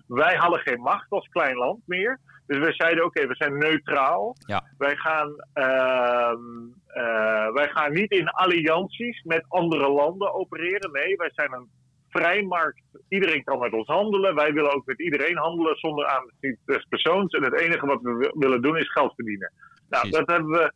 wij 0.08 0.36
hadden 0.36 0.60
geen 0.60 0.82
macht 0.82 1.10
als 1.10 1.27
klein 1.27 1.56
land 1.56 1.82
meer. 1.86 2.20
Dus 2.48 2.58
we 2.58 2.74
zeiden: 2.74 3.06
oké, 3.06 3.18
okay, 3.18 3.30
we 3.30 3.36
zijn 3.36 3.58
neutraal. 3.58 4.36
Ja. 4.46 4.63
Wij, 4.77 4.96
gaan, 4.96 5.36
ehm, 5.54 7.54
wij 7.54 7.70
gaan 7.70 7.94
niet 7.94 8.12
in 8.12 8.30
allianties 8.30 9.24
met 9.24 9.46
andere 9.48 9.89
landen 9.89 10.34
opereren. 10.34 10.92
Nee, 10.92 11.15
wij 11.15 11.32
zijn 11.34 11.54
een 11.54 11.70
vrijmarkt. 12.15 12.81
Iedereen 13.10 13.43
kan 13.43 13.60
met 13.60 13.74
ons 13.74 13.88
handelen. 13.88 14.36
Wij 14.36 14.53
willen 14.53 14.74
ook 14.74 14.86
met 14.86 15.01
iedereen 15.01 15.38
handelen 15.38 15.75
zonder 15.75 16.05
aanzien 16.05 16.57
des 16.65 16.86
persoons. 16.89 17.34
En 17.34 17.43
het 17.43 17.60
enige 17.60 17.86
wat 17.86 18.01
we 18.01 18.34
willen 18.34 18.62
doen 18.62 18.77
is 18.77 18.91
geld 18.91 19.15
verdienen. 19.15 19.51
Nou, 19.89 20.10
dat 20.10 20.27
hebben 20.27 20.50
we 20.50 20.72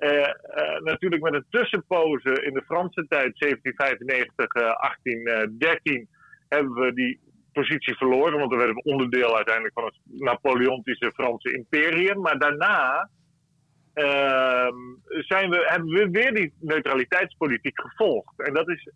uh, 0.00 0.10
uh, 0.10 0.80
natuurlijk 0.80 1.22
met 1.22 1.34
een 1.34 1.46
tussenpoze 1.50 2.42
in 2.42 2.54
de 2.54 2.62
Franse 2.66 3.06
tijd, 3.08 3.38
1795, 3.38 4.54
uh, 4.54 4.62
1813, 4.62 6.08
hebben 6.48 6.72
we 6.72 6.92
die 6.92 7.20
positie 7.52 7.96
verloren. 7.96 8.38
Want 8.38 8.50
we 8.50 8.56
werden 8.56 8.84
onderdeel 8.84 9.36
uiteindelijk 9.36 9.74
van 9.74 9.84
het 9.84 9.98
Napoleontische 10.04 11.12
Franse 11.14 11.52
imperium. 11.52 12.20
Maar 12.20 12.38
daarna 12.38 13.08
ehm, 13.92 14.76
zijn 15.06 15.50
we, 15.50 15.64
hebben 15.66 15.88
we 15.88 16.10
weer 16.10 16.34
die 16.34 16.52
neutraliteitspolitiek 16.60 17.80
gevolgd. 17.80 18.40
En 18.40 18.54
dat 18.54 18.68
is 18.68 18.90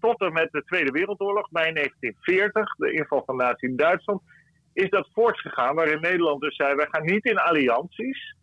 tot 0.00 0.20
en 0.20 0.32
met 0.32 0.48
de 0.52 0.64
Tweede 0.64 0.90
Wereldoorlog, 0.90 1.50
bij 1.50 1.72
1940, 1.72 2.74
de 2.76 2.92
inval 2.92 3.22
van 3.26 3.36
Nazi 3.36 3.66
in 3.66 3.76
Duitsland, 3.76 4.22
is 4.72 4.90
dat 4.90 5.08
voortgegaan. 5.12 5.74
Waarin 5.74 6.00
Nederland 6.00 6.40
dus 6.40 6.56
zei: 6.56 6.74
wij 6.74 6.86
gaan 6.90 7.04
niet 7.04 7.24
in 7.24 7.38
allianties. 7.38 8.36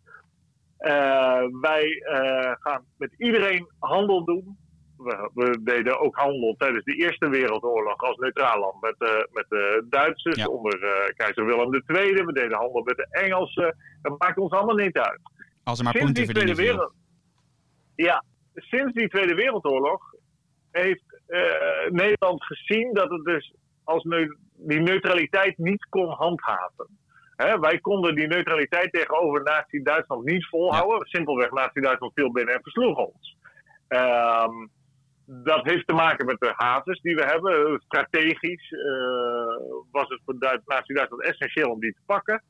Uh, 0.80 1.42
wij 1.60 1.86
uh, 1.86 2.52
gaan 2.58 2.84
met 2.96 3.14
iedereen 3.18 3.70
handel 3.78 4.24
doen. 4.24 4.58
We, 4.96 5.30
we, 5.34 5.62
deden 5.62 6.00
ook 6.00 6.16
handel 6.16 6.54
tijdens 6.58 6.84
de 6.84 6.94
Eerste 6.94 7.28
Wereldoorlog 7.28 7.96
als 7.96 8.16
neutraal 8.16 8.60
land 8.60 8.80
met, 8.80 8.94
uh, 8.98 9.08
met 9.32 9.44
de 9.48 9.86
Duitsers 9.90 10.36
ja. 10.36 10.46
onder 10.46 10.78
keizer 11.16 11.46
Willem 11.46 11.82
II. 11.86 12.12
We 12.12 12.32
deden 12.32 12.58
handel 12.58 12.82
met 12.82 12.96
de 12.96 13.06
Engelsen. 13.10 13.76
Dat 14.02 14.18
maakt 14.18 14.38
ons 14.38 14.52
allemaal 14.52 14.74
niet 14.74 14.98
uit. 14.98 15.20
Als 15.64 15.78
er 15.78 15.84
maar 15.84 15.94
sinds 15.96 16.32
punten 16.32 16.56
wereld... 16.56 16.92
Ja, 17.94 18.24
sinds 18.54 18.92
die 18.92 19.08
Tweede 19.08 19.34
Wereldoorlog 19.34 20.14
heeft 20.70 21.04
Nederland 21.88 22.44
gezien 22.44 22.94
dat 22.94 23.10
het 23.10 23.24
dus 23.24 23.54
als 23.84 24.04
ne 24.04 24.36
die 24.58 24.80
neutraliteit 24.80 25.58
niet 25.58 25.86
kon 25.88 26.08
handhaven. 26.08 26.88
Wij 27.36 27.78
konden 27.78 28.14
die 28.14 28.26
neutraliteit 28.26 28.92
tegenover 28.92 29.42
Nazi-Duitsland 29.42 30.24
niet 30.24 30.46
volhouden. 30.46 30.98
Ja. 30.98 31.04
Simpelweg, 31.04 31.50
Nazi-Duitsland 31.50 32.12
viel 32.14 32.32
binnen 32.32 32.54
en 32.54 32.62
versloeg 32.62 32.98
ons. 32.98 33.36
Um, 33.88 34.70
dat 35.26 35.64
heeft 35.64 35.86
te 35.86 35.94
maken 35.94 36.26
met 36.26 36.40
de 36.40 36.52
havens 36.56 37.00
die 37.00 37.14
we 37.14 37.24
hebben. 37.24 37.80
Strategisch 37.84 38.70
uh, 38.70 38.80
was 39.90 40.08
het 40.08 40.20
voor 40.24 40.36
Nazi-Duitsland 40.64 41.22
essentieel 41.22 41.70
om 41.70 41.80
die 41.80 41.92
te 41.92 42.00
pakken. 42.06 42.42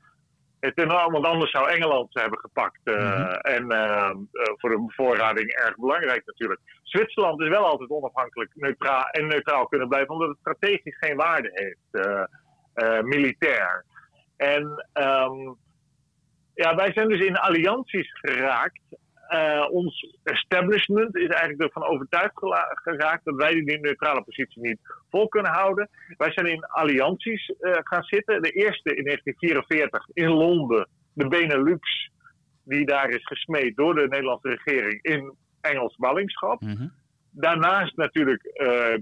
Ten, 0.61 0.89
want 0.89 1.27
anders 1.27 1.51
zou 1.51 1.71
Engeland 1.71 2.15
hebben 2.15 2.39
gepakt. 2.39 2.81
Uh, 2.85 2.95
mm 2.95 3.03
-hmm. 3.03 3.31
En 3.31 3.73
uh, 3.73 4.11
voor 4.57 4.71
de 4.71 4.85
bevoorrading 4.87 5.51
erg 5.51 5.77
belangrijk 5.77 6.23
natuurlijk. 6.27 6.61
Zwitserland 6.83 7.41
is 7.41 7.49
wel 7.49 7.65
altijd 7.65 7.91
onafhankelijk 7.91 8.51
neutraal 8.55 9.05
en 9.05 9.27
neutraal 9.27 9.67
kunnen 9.67 9.89
blijven, 9.89 10.11
omdat 10.11 10.29
het 10.29 10.39
strategisch 10.39 10.99
geen 10.99 11.17
waarde 11.17 11.51
heeft, 11.53 12.07
uh, 12.07 13.01
militair. 13.01 13.85
En 14.37 14.63
um, 14.95 15.57
ja, 16.55 16.75
wij 16.75 16.93
zijn 16.93 17.09
dus 17.09 17.21
in 17.21 17.37
allianties 17.37 18.11
geraakt 18.13 18.81
uh, 19.31 19.67
ons 19.71 20.17
establishment 20.23 21.17
is 21.17 21.29
eigenlijk 21.29 21.63
ervan 21.63 21.85
overtuigd 21.85 22.33
geraakt 22.69 23.25
dat 23.25 23.35
wij 23.35 23.55
die 23.55 23.81
neutrale 23.81 24.23
positie 24.23 24.63
niet 24.63 24.79
vol 25.11 25.29
kunnen 25.29 25.53
houden. 25.53 25.89
Wij 26.17 26.33
zijn 26.33 26.47
in 26.47 26.65
allianties 26.65 27.49
uh, 27.49 27.73
gaan 27.83 28.03
zitten. 28.03 28.43
De 28.43 28.51
eerste 28.51 28.95
in 28.95 29.05
1944 29.05 30.09
in 30.13 30.29
Londen, 30.29 30.89
de 31.13 31.29
Benelux, 31.29 32.11
die 32.65 32.87
daar 32.87 33.09
is 33.09 33.27
gesmeed 33.27 33.77
door 33.77 33.95
de 33.95 34.09
Nederlandse 34.09 34.49
regering 34.49 35.03
in 35.03 35.35
Engels 35.61 35.97
ballingschap. 35.97 36.61
Mm 36.61 36.77
-hmm. 36.77 36.93
Daarnaast 37.31 37.97
natuurlijk 37.97 38.45
uh, 38.45 38.53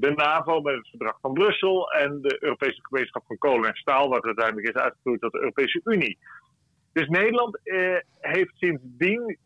de 0.00 0.12
NAVO 0.16 0.60
met 0.60 0.74
het 0.74 0.88
verdrag 0.88 1.18
van 1.20 1.32
Brussel 1.32 1.92
en 1.92 2.20
de 2.20 2.36
Europese 2.40 2.78
gemeenschap 2.82 3.24
van 3.26 3.38
kolen 3.38 3.68
en 3.68 3.76
staal, 3.76 4.08
wat 4.08 4.24
uiteindelijk 4.24 4.68
is 4.68 4.82
uitgegroeid 4.82 5.20
tot 5.20 5.32
de 5.32 5.38
Europese 5.38 5.80
Unie. 5.84 6.18
Dus 6.92 7.08
Nederland 7.08 7.60
heeft 8.20 8.52
sindsdien 8.56 9.38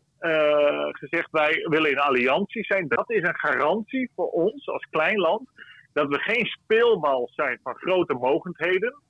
gezegd 0.91 1.31
wij 1.31 1.65
willen 1.69 1.91
in 1.91 1.99
alliantie 1.99 2.65
zijn. 2.65 2.87
Dat 2.87 3.09
is 3.09 3.21
een 3.21 3.39
garantie 3.39 4.11
voor 4.15 4.29
ons 4.29 4.67
als 4.67 4.87
klein 4.89 5.17
land 5.17 5.49
dat 5.93 6.07
we 6.07 6.19
geen 6.19 6.45
speelbal 6.45 7.29
zijn 7.33 7.59
van 7.63 7.75
grote 7.75 8.13
mogendheden 8.13 9.01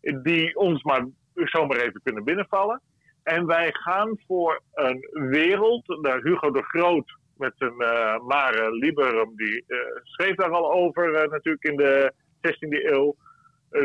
die 0.00 0.56
ons 0.56 0.82
maar 0.82 1.06
zomaar 1.34 1.76
even 1.76 2.00
kunnen 2.02 2.24
binnenvallen. 2.24 2.80
En 3.22 3.46
wij 3.46 3.72
gaan 3.72 4.20
voor 4.26 4.62
een 4.72 5.08
wereld, 5.12 5.98
daar 6.02 6.22
Hugo 6.22 6.50
de 6.50 6.62
Groot 6.62 7.18
met 7.36 7.52
zijn 7.56 7.74
uh, 7.78 8.18
Mare 8.18 8.70
Liberum, 8.70 9.36
die 9.36 9.64
uh, 9.66 9.78
schreef 10.02 10.34
daar 10.34 10.50
al 10.50 10.72
over 10.72 11.28
natuurlijk 11.28 11.64
in 11.64 11.76
de 11.76 12.12
16e 12.36 12.92
eeuw, 12.92 13.16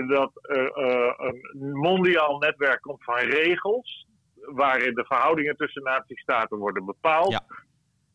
dat 0.08 0.32
een 0.34 1.72
mondiaal 1.72 2.38
netwerk 2.38 2.82
komt 2.82 3.04
van 3.04 3.16
regels 3.16 4.06
waarin 4.42 4.94
de 4.94 5.06
verhoudingen 5.06 5.56
tussen 5.56 5.84
natiestaten 5.84 6.58
worden 6.58 6.86
bepaald. 6.86 7.32
Ja. 7.32 7.44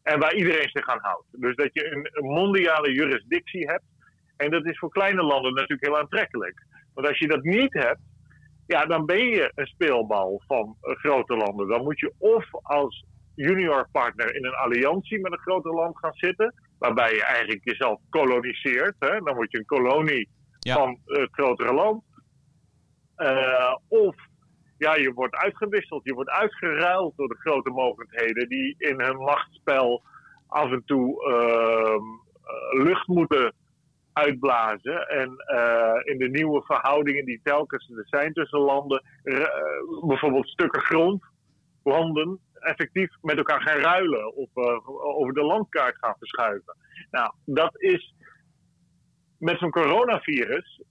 En 0.02 0.18
waar 0.18 0.34
iedereen 0.34 0.68
zich 0.72 0.88
aan 0.88 1.00
houdt. 1.00 1.26
Dus 1.30 1.56
dat 1.56 1.68
je 1.72 1.90
een, 1.90 2.24
mondiale 2.24 2.92
jurisdictie 2.92 3.66
hebt. 3.66 3.84
En 4.36 4.50
dat 4.50 4.66
is 4.66 4.78
voor 4.78 4.90
kleine 4.90 5.22
landen 5.22 5.52
natuurlijk 5.52 5.84
heel 5.84 5.98
aantrekkelijk. 5.98 6.66
Want 6.94 7.08
als 7.08 7.18
je 7.18 7.28
dat 7.28 7.42
niet 7.42 7.72
hebt, 7.72 8.00
ja, 8.66 8.86
dan 8.86 9.06
ben 9.06 9.26
je 9.28 9.52
een 9.54 9.66
speelbal 9.66 10.42
van 10.46 10.76
grote 10.80 11.36
landen. 11.36 11.68
Dan 11.68 11.82
moet 11.82 12.00
je 12.00 12.12
of 12.18 12.44
als 12.52 13.04
junior 13.34 13.88
partner 13.92 14.34
in 14.34 14.44
een 14.44 14.54
alliantie 14.54 15.20
met 15.20 15.32
een 15.32 15.38
groter 15.38 15.74
land 15.74 15.98
gaan 15.98 16.14
zitten. 16.14 16.54
Waarbij 16.78 17.14
je 17.14 17.24
eigenlijk 17.24 17.64
jezelf 17.64 18.00
koloniseert. 18.10 18.94
Hè? 18.98 19.20
Dan 19.20 19.34
word 19.34 19.50
je 19.50 19.58
een 19.58 19.66
kolonie 19.66 20.28
ja. 20.58 20.74
van 20.74 20.98
het 21.04 21.28
grotere 21.32 21.72
land. 21.72 22.02
Uh, 23.16 23.76
of 23.88 24.16
ja, 24.78 24.94
je 24.94 25.12
wordt 25.12 25.34
uitgewisseld, 25.34 26.04
je 26.04 26.14
wordt 26.14 26.30
uitgeruild 26.30 27.16
door 27.16 27.28
de 27.28 27.38
grote 27.38 27.70
mogendheden 27.70 28.48
die 28.48 28.74
in 28.78 29.00
hun 29.00 29.16
machtsspel 29.16 30.02
af 30.46 30.70
en 30.70 30.82
toe 30.84 31.24
ehm, 31.24 32.02
eh, 32.44 32.84
lucht 32.84 33.06
moeten 33.06 33.54
uitblazen. 34.12 35.08
En 35.08 35.44
uh, 35.54 36.00
in 36.04 36.18
de 36.18 36.28
nieuwe 36.28 36.62
verhoudingen 36.62 37.24
die 37.24 37.40
telkens 37.42 37.90
er 37.96 38.06
zijn 38.06 38.32
tussen 38.32 38.58
landen, 38.58 39.02
uh, 39.24 39.46
bijvoorbeeld 40.06 40.48
stukken 40.48 40.80
grond, 40.80 41.24
landen, 41.82 42.38
effectief 42.52 43.08
met 43.22 43.36
elkaar 43.36 43.60
gaan 43.60 43.78
ruilen 43.78 44.34
of 44.36 44.48
over 44.86 45.34
de 45.34 45.42
landkaart 45.42 45.98
gaan 45.98 46.14
verschuiven. 46.18 46.76
Nou, 47.10 47.32
dat 47.44 47.82
is 47.82 48.14
met 49.38 49.58
zo'n 49.58 49.70
coronavirus 49.70 50.82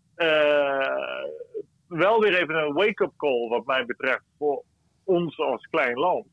wel 1.98 2.20
weer 2.20 2.42
even 2.42 2.56
een 2.56 2.74
wake-up 2.74 3.12
call, 3.18 3.48
wat 3.50 3.66
mij 3.66 3.86
betreft, 3.86 4.24
voor 4.38 4.64
ons 5.04 5.40
als 5.40 5.68
klein 5.70 5.98
land. 5.98 6.28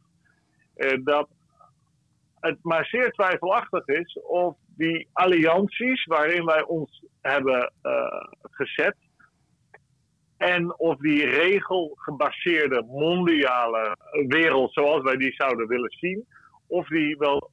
dat 1.05 1.29
het 2.41 2.59
maar 2.63 2.87
zeer 2.87 3.11
twijfelachtig 3.11 3.87
is 3.87 4.21
of 4.23 4.57
die 4.77 5.09
allianties 5.13 6.05
waarin 6.05 6.45
wij 6.45 6.63
ons 6.63 7.05
hebben 7.21 7.73
uh, 7.83 7.93
gezet. 8.43 8.97
En 10.37 10.79
of 10.79 10.97
die 10.97 11.27
regelgebaseerde 11.27 12.83
mondiale 12.87 13.97
wereld 14.29 14.73
zoals 14.73 15.03
wij 15.03 15.17
die 15.17 15.35
zouden 15.35 15.69
willen 15.69 15.91
zien, 15.91 16.27
of 16.67 16.89
die 16.89 17.17
wel 17.17 17.51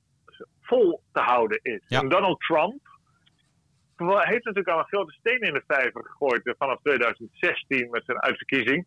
vol 0.62 1.02
te 1.12 1.22
houden 1.22 1.60
is. 1.62 1.82
En 1.88 2.10
Donald 2.10 2.40
Trump 2.40 2.89
heeft 4.08 4.46
natuurlijk 4.46 4.68
al 4.68 4.80
een 4.80 4.86
grote 4.86 5.12
steen 5.12 5.40
in 5.40 5.54
de 5.54 5.64
vijver 5.68 6.06
gegooid 6.06 6.56
vanaf 6.58 6.80
2016 6.82 7.90
met 7.90 8.04
zijn 8.06 8.22
uitverkiezing 8.22 8.86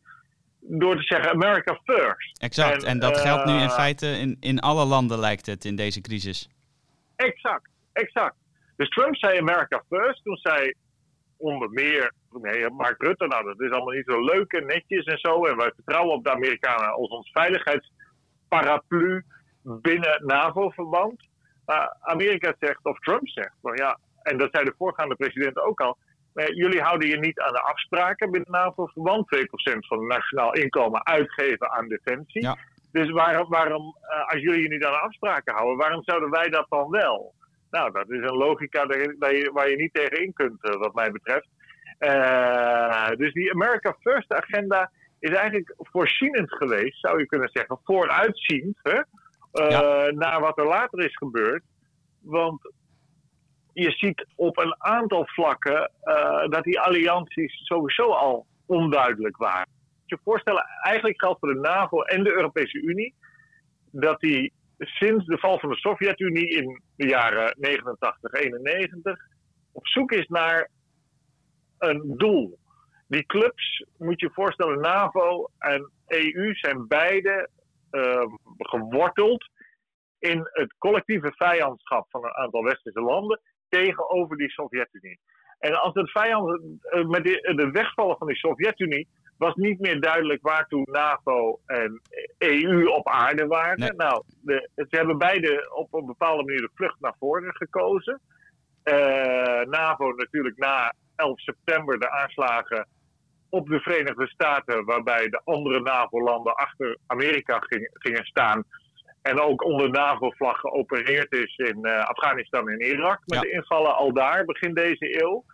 door 0.61 0.97
te 0.97 1.02
zeggen 1.02 1.31
America 1.31 1.81
first. 1.85 2.42
Exact, 2.42 2.83
en, 2.83 2.99
dat 2.99 3.21
geldt 3.21 3.45
nu 3.45 3.52
in 3.52 3.59
eh, 3.59 3.75
feite 3.75 4.07
in, 4.07 4.37
in 4.40 4.59
alle 4.59 4.85
landen 4.85 5.19
lijkt 5.19 5.47
het 5.47 5.64
in 5.64 5.76
deze 5.76 6.00
crisis. 6.00 6.49
Exact, 7.16 7.69
exact. 7.92 8.35
Dus 8.76 8.88
Trump 8.88 9.16
zei 9.16 9.38
America 9.38 9.85
first, 9.88 10.25
toen 10.25 10.37
zei 10.37 10.75
onder 11.37 11.71
meer 11.71 12.12
nee, 12.40 12.71
Mark 12.71 13.02
Rutte, 13.02 13.26
nou 13.26 13.45
dat 13.45 13.61
is 13.61 13.71
allemaal 13.71 13.95
niet 13.95 14.07
zo 14.07 14.25
leuk 14.25 14.52
en 14.52 14.66
netjes 14.66 15.04
en 15.04 15.19
zo. 15.19 15.47
En 15.47 15.57
wij 15.57 15.73
vertrouwen 15.75 16.14
op 16.14 16.25
de 16.25 16.31
Amerikanen 16.31 16.92
als 16.92 17.09
ons 17.09 17.31
veiligheidsparaplu 17.31 19.25
binnen 19.62 20.26
NAVO-verband. 20.26 21.23
Maar 21.64 21.97
Amerika 22.00 22.54
zegt, 22.61 22.85
of 22.85 22.99
Trump 22.99 23.28
zegt, 23.28 23.54
maar 23.61 23.76
ja, 23.76 23.99
en 24.23 24.38
dat 24.38 24.49
zei 24.52 24.64
de 24.64 24.75
voorgaande 24.79 25.14
president 25.14 25.59
ook 25.59 25.81
al, 25.81 25.99
jullie 26.35 26.81
houden 26.81 27.09
je 27.09 27.19
niet 27.19 27.41
aan 27.41 27.52
de 27.52 27.61
afspraken 27.61 28.31
binnen 28.31 28.50
NAVO-verband. 28.50 29.26
2% 29.37 29.87
van 29.87 29.99
het 29.99 30.09
nationaal 30.09 30.52
inkomen 30.52 31.07
uitgeven 31.07 31.71
aan 31.71 31.88
defensie. 31.88 32.49
Dus 32.93 33.11
waarom, 33.11 33.49
waarom 33.49 33.97
uh, 34.11 34.29
als 34.29 34.41
jullie 34.41 34.62
je 34.62 34.69
niet 34.69 34.85
aan 34.85 34.93
de 34.93 34.99
afspraken 34.99 35.55
houden, 35.55 35.76
waarom 35.76 36.02
zouden 36.05 36.31
wij 36.31 36.49
dat 36.49 36.67
dan 36.69 36.91
wel? 36.91 37.35
Nou, 37.71 37.93
dat 37.93 38.11
is 38.11 38.19
een 38.19 38.37
logica 38.37 38.87
waar 39.52 39.69
je 39.69 39.76
niet 39.76 39.95
tegen 39.95 40.23
in 40.23 40.33
kunt, 40.33 40.64
uh, 40.64 40.75
wat 40.75 40.95
mij 40.95 41.11
betreft. 41.11 41.49
Uh, 41.99 43.09
dus 43.17 43.33
die 43.33 43.52
America 43.52 43.97
First 44.00 44.33
agenda 44.33 44.91
is 45.19 45.31
eigenlijk 45.31 45.75
voorzienend 45.76 46.55
geweest, 46.55 47.00
zou 47.00 47.19
je 47.19 47.26
kunnen 47.26 47.50
zeggen, 47.52 47.79
vooruitziend 47.85 48.79
hè? 48.83 49.00
Ja. 49.52 50.11
naar 50.11 50.41
wat 50.41 50.59
er 50.59 50.67
later 50.67 51.05
is 51.05 51.17
gebeurd. 51.17 51.62
Want 52.21 52.73
je 53.73 53.91
ziet 53.91 54.26
op 54.37 54.59
een 54.59 54.75
aantal 54.79 55.26
vlakken 55.26 55.91
uh, 56.05 56.49
dat 56.49 56.64
die 56.64 56.81
allianties 56.81 57.67
sowieso 57.67 58.11
al 58.11 58.47
onduidelijk 58.67 59.37
waren. 59.37 59.69
Je 60.05 60.19
voorstellen, 60.25 60.64
eigenlijk 60.83 61.21
geldt 61.21 61.38
voor 61.38 61.55
de 61.55 61.61
NAVO 61.61 62.02
en 62.02 62.25
de 62.25 62.35
Europese 62.35 62.81
Unie 62.81 63.14
dat 63.91 64.21
die 64.21 64.52
sinds 64.79 65.26
de 65.26 65.38
val 65.38 65.59
van 65.59 65.69
de 65.69 65.76
Sovjet-Unie 65.76 66.49
in 66.49 66.83
de 66.97 67.07
jaren 67.07 67.55
89, 67.59 68.33
91 68.33 69.19
op 69.73 69.87
zoek 69.87 70.12
is 70.12 70.26
naar 70.26 70.71
een 71.79 72.14
doel. 72.17 72.59
Die 73.07 73.26
clubs, 73.26 73.85
moet 73.99 74.21
je 74.21 74.31
voorstellen, 74.33 74.81
NAVO 74.81 75.49
en 75.59 75.91
EU 76.07 76.55
zijn 76.55 76.87
beide 76.89 77.49
uh, 77.91 78.25
geworteld 78.58 79.50
in 80.19 80.49
het 80.52 80.75
collectieve 80.78 81.32
vijandschap 81.37 82.06
van 82.11 82.25
een 82.25 82.35
aantal 82.35 82.63
westerse 82.63 83.00
landen 83.00 83.41
tegenover 83.73 84.37
die 84.37 84.50
Sovjet-Unie. 84.50 85.19
En 85.58 85.80
als 85.80 85.95
het 85.95 86.11
vijand 86.11 86.61
eh, 86.80 87.04
met 87.04 87.25
de, 87.25 87.69
wegvallen 87.73 88.17
van 88.17 88.26
die 88.26 88.37
Sovjet-Unie 88.37 89.08
was 89.39 89.54
niet 89.54 89.80
meer 89.80 90.00
duidelijk 90.00 90.43
waartoe 90.43 90.89
NAVO 90.91 91.61
en 91.67 92.00
EU 92.39 92.87
op 92.87 93.08
aarde 93.08 93.47
waren. 93.47 93.97
Nou, 93.97 94.23
de, 94.41 94.69
ze 94.75 94.97
hebben 94.97 95.19
beide 95.19 95.71
op 95.75 95.95
een 95.95 96.06
bepaalde 96.06 96.45
manier 96.45 96.61
de 96.61 96.71
vlucht 96.75 97.00
naar 97.00 97.15
voren 97.19 97.54
gekozen. 97.54 98.21
Uh, 98.85 99.63
NAVO 99.63 100.13
natuurlijk 100.13 100.58
na 100.58 100.93
11 101.17 101.41
september 101.41 101.99
de 101.99 102.11
aanslagen 102.11 102.89
op 103.49 103.69
de 103.69 103.80
Verenigde 103.80 104.26
Staten, 104.26 104.85
waarbij 104.85 105.28
de 105.28 105.41
andere 105.45 105.80
NAVO-landen 105.80 106.54
achter 106.54 106.99
Amerika 107.06 107.58
gingen 107.93 108.25
staan. 108.25 108.65
En 109.23 109.41
ook 109.41 109.65
onder 109.65 109.91
NAVO-vlag 109.91 110.61
geopereerd 110.61 111.32
is 111.32 111.56
in 111.56 111.78
uh, 111.82 112.04
Afghanistan 112.04 112.69
en 112.69 112.80
Irak. 112.80 113.21
Met 113.26 113.41
de 113.41 113.50
invallen 113.50 113.95
al 113.95 114.13
daar, 114.13 114.45
begin 114.45 114.75
deze 114.75 115.23
eeuw. 115.23 115.45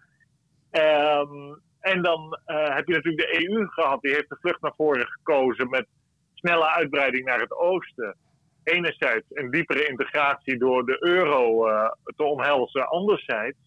Um, 0.70 1.60
en 1.80 2.02
dan 2.02 2.38
uh, 2.46 2.74
heb 2.74 2.86
je 2.86 2.94
natuurlijk 2.94 3.30
de 3.30 3.48
EU 3.48 3.66
gehad. 3.66 4.00
Die 4.00 4.14
heeft 4.14 4.28
de 4.28 4.38
vlucht 4.40 4.60
naar 4.60 4.74
voren 4.76 5.06
gekozen 5.06 5.68
met 5.68 5.86
snelle 6.34 6.70
uitbreiding 6.70 7.24
naar 7.24 7.40
het 7.40 7.56
oosten. 7.56 8.16
Enerzijds 8.62 9.26
een 9.28 9.50
diepere 9.50 9.88
integratie 9.88 10.58
door 10.58 10.86
de 10.86 10.96
euro 11.00 11.68
uh, 11.68 11.90
te 12.16 12.22
omhelzen, 12.22 12.88
anderzijds. 12.88 13.58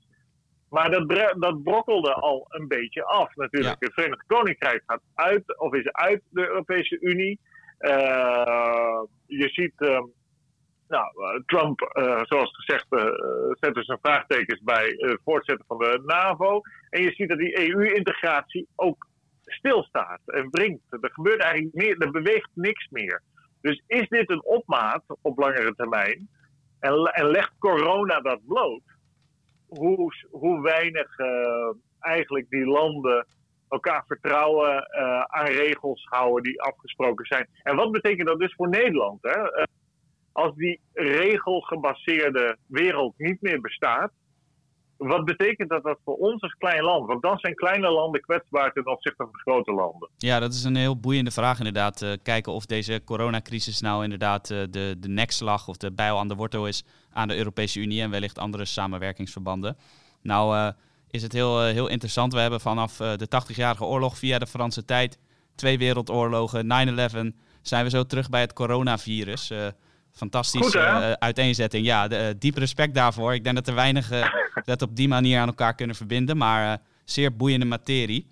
Maar 0.70 0.92
dat, 0.92 1.10
dat 1.40 1.64
brokkelde 1.64 2.14
al 2.14 2.46
een 2.50 2.68
beetje 2.68 3.04
af 3.04 3.36
natuurlijk. 3.36 3.76
Het 3.80 3.94
Verenigd 3.94 4.24
Koninkrijk 4.28 4.84
gaat 4.86 5.02
uit, 5.16 5.60
of 5.60 5.74
is 5.74 5.92
uit 5.92 6.22
de 6.30 6.48
Europese 6.48 7.00
Unie. 7.00 7.40
Uh, 7.82 9.02
je 9.26 9.50
ziet, 9.50 9.74
uh, 9.78 10.00
nou, 10.88 11.06
eh, 11.15 11.41
Trump, 11.46 11.82
uh, 11.82 12.22
zoals 12.24 12.56
gezegd, 12.56 12.86
zet 13.60 13.74
dus 13.74 13.98
vraagtekens 14.02 14.62
bij 14.63 14.96
het 14.98 15.20
voortzetten 15.24 15.65
van 15.67 15.78
de 15.78 16.02
NAVO. 16.06 16.62
En 16.89 17.02
je 17.02 17.12
ziet 17.12 17.30
dat 17.30 17.38
die 17.38 17.70
EU-integratie 17.70 18.67
ook 18.76 19.08
stilstaat 19.41 20.20
en 20.26 20.48
wringt. 20.52 20.84
Er 20.89 21.12
gebeurt 21.12 21.41
eigenlijk 21.41 21.76
meer, 21.76 21.98
er 21.98 22.12
beweegt 22.12 22.50
niks 22.54 22.88
meer. 22.89 23.22
Dus 23.62 23.84
is 23.88 24.08
dit 24.08 24.30
een 24.30 24.46
opmaat 24.46 25.04
op 25.22 25.38
langere 25.38 25.76
termijn? 25.76 26.30
En, 26.80 26.94
en 26.94 27.26
legt 27.26 27.52
corona 27.60 28.20
dat 28.20 28.46
bloot? 28.46 28.84
Hoe, 29.67 30.13
hoe 30.32 30.62
weinig 30.62 31.15
eigenlijk 32.00 32.50
die 32.50 32.65
landen 32.65 33.26
elkaar 33.72 34.04
vertrouwen, 34.08 34.88
uh, 34.92 35.22
aan 35.22 35.46
regels 35.46 36.06
houden 36.10 36.44
die 36.44 36.62
afgesproken 36.62 37.26
zijn. 37.26 37.48
En 37.64 37.76
wat 37.76 37.92
betekent 37.92 38.28
dat 38.28 38.40
dus 38.40 38.54
voor 38.54 38.70
Nederland? 38.70 39.20
Hè? 39.22 39.40
Uh, 39.40 39.64
als 40.32 40.56
die 40.56 40.80
regelgebaseerde 40.94 42.58
wereld 42.68 43.14
niet 43.18 43.42
meer 43.42 43.62
bestaat, 43.62 44.12
wat 44.98 45.26
betekent 45.26 45.70
dat, 45.70 45.84
dat 45.84 46.00
voor 46.04 46.16
ons 46.16 46.42
als 46.42 46.54
klein 46.54 46.84
land? 46.84 47.08
Want 47.08 47.22
dan 47.22 47.38
zijn 47.38 47.56
kleine 47.56 47.90
landen 47.90 48.22
kwetsbaar 48.22 48.72
ten 48.72 48.88
opzichte 48.88 49.24
van 49.24 49.40
grote 49.40 49.72
landen. 49.72 50.10
Ja, 50.18 50.40
dat 50.40 50.54
is 50.54 50.64
een 50.64 50.76
heel 50.76 51.00
boeiende 51.00 51.32
vraag 51.32 51.58
inderdaad. 51.58 52.02
Uh, 52.02 52.12
kijken 52.24 52.52
of 52.52 52.66
deze 52.66 53.02
coronacrisis 53.06 53.82
nou 53.82 54.04
inderdaad 54.04 54.48
de, 54.48 54.96
de 55.00 55.10
nekslag 55.10 55.68
of 55.68 55.78
de 55.78 55.92
bijl 55.92 56.18
aan 56.18 56.28
de 56.28 56.36
wortel 56.36 56.68
is 56.68 56.86
aan 57.14 57.28
de 57.28 57.38
Europese 57.38 57.80
Unie 57.80 58.02
en 58.02 58.12
wellicht 58.12 58.38
andere 58.38 58.66
samenwerkingsverbanden. 58.66 59.78
Nou, 60.22 60.74
is 61.12 61.21
het 61.21 61.32
heel, 61.32 61.63
eh, 61.63 61.74
heel 61.74 61.88
interessant. 61.88 62.34
We 62.34 62.39
hebben 62.39 62.60
vanaf 62.62 63.00
eh, 63.00 63.12
de 63.15 63.28
80-jarige 63.28 63.84
oorlog 63.84 64.17
via 64.17 64.39
de 64.39 64.47
Franse 64.47 64.86
tijd, 64.86 65.17
twee 65.56 65.78
wereldoorlogen, 65.78 66.65
9-11, 66.65 67.34
zijn 67.62 67.84
we 67.84 67.89
zo 67.89 68.04
terug 68.04 68.30
bij 68.30 68.41
het 68.41 68.54
coronavirus. 68.54 69.52
Uh, 69.52 69.67
fantastische 70.12 70.80
uiteenzetting. 71.19 71.86
Ja, 71.86 72.08
de, 72.08 72.36
diep 72.39 72.58
respect 72.58 72.93
daarvoor. 72.93 73.34
Ik 73.34 73.43
denk 73.43 73.56
dat 73.56 73.67
er 73.67 73.76
weinigen 73.76 74.32
dat 74.65 74.82
op 74.82 74.95
die 74.95 75.08
manier 75.08 75.39
aan 75.39 75.47
elkaar 75.47 75.76
kunnen 75.76 75.95
verbinden, 75.95 76.38
maar 76.38 76.82
zeer 77.06 77.36
boeiende 77.36 77.65
materie. 77.65 78.28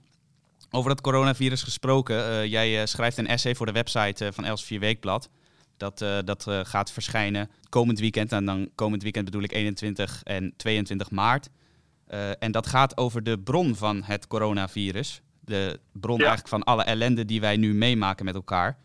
Over 0.71 0.91
het 0.91 1.01
coronavirus 1.01 1.63
gesproken, 1.63 2.49
jij 2.49 2.85
schrijft 2.85 3.17
een 3.17 3.27
essay 3.27 3.55
voor 3.55 3.65
de 3.65 3.71
website 3.71 4.33
van 4.33 4.45
Elsevier 4.45 4.79
Weekblad. 4.79 5.29
Dat, 5.77 6.05
dat 6.25 6.45
gaat 6.63 6.91
verschijnen 6.91 7.49
komend 7.69 7.99
weekend. 7.99 8.31
En 8.31 8.45
dan 8.45 8.69
komend 8.75 9.03
weekend 9.03 9.25
bedoel 9.25 9.43
ik 9.43 9.51
21 9.51 10.21
en 10.23 10.53
22 10.57 11.11
maart. 11.11 11.49
Uh, 12.09 12.29
en 12.39 12.51
dat 12.51 12.67
gaat 12.67 12.97
over 12.97 13.23
de 13.23 13.39
bron 13.39 13.75
van 13.75 14.03
het 14.03 14.27
coronavirus. 14.27 15.21
De 15.39 15.79
bron 15.91 16.17
eigenlijk 16.17 16.47
van 16.47 16.63
alle 16.63 16.83
ellende 16.83 17.25
die 17.25 17.41
wij 17.41 17.57
nu 17.57 17.73
meemaken 17.73 18.25
met 18.25 18.35
elkaar. 18.35 18.77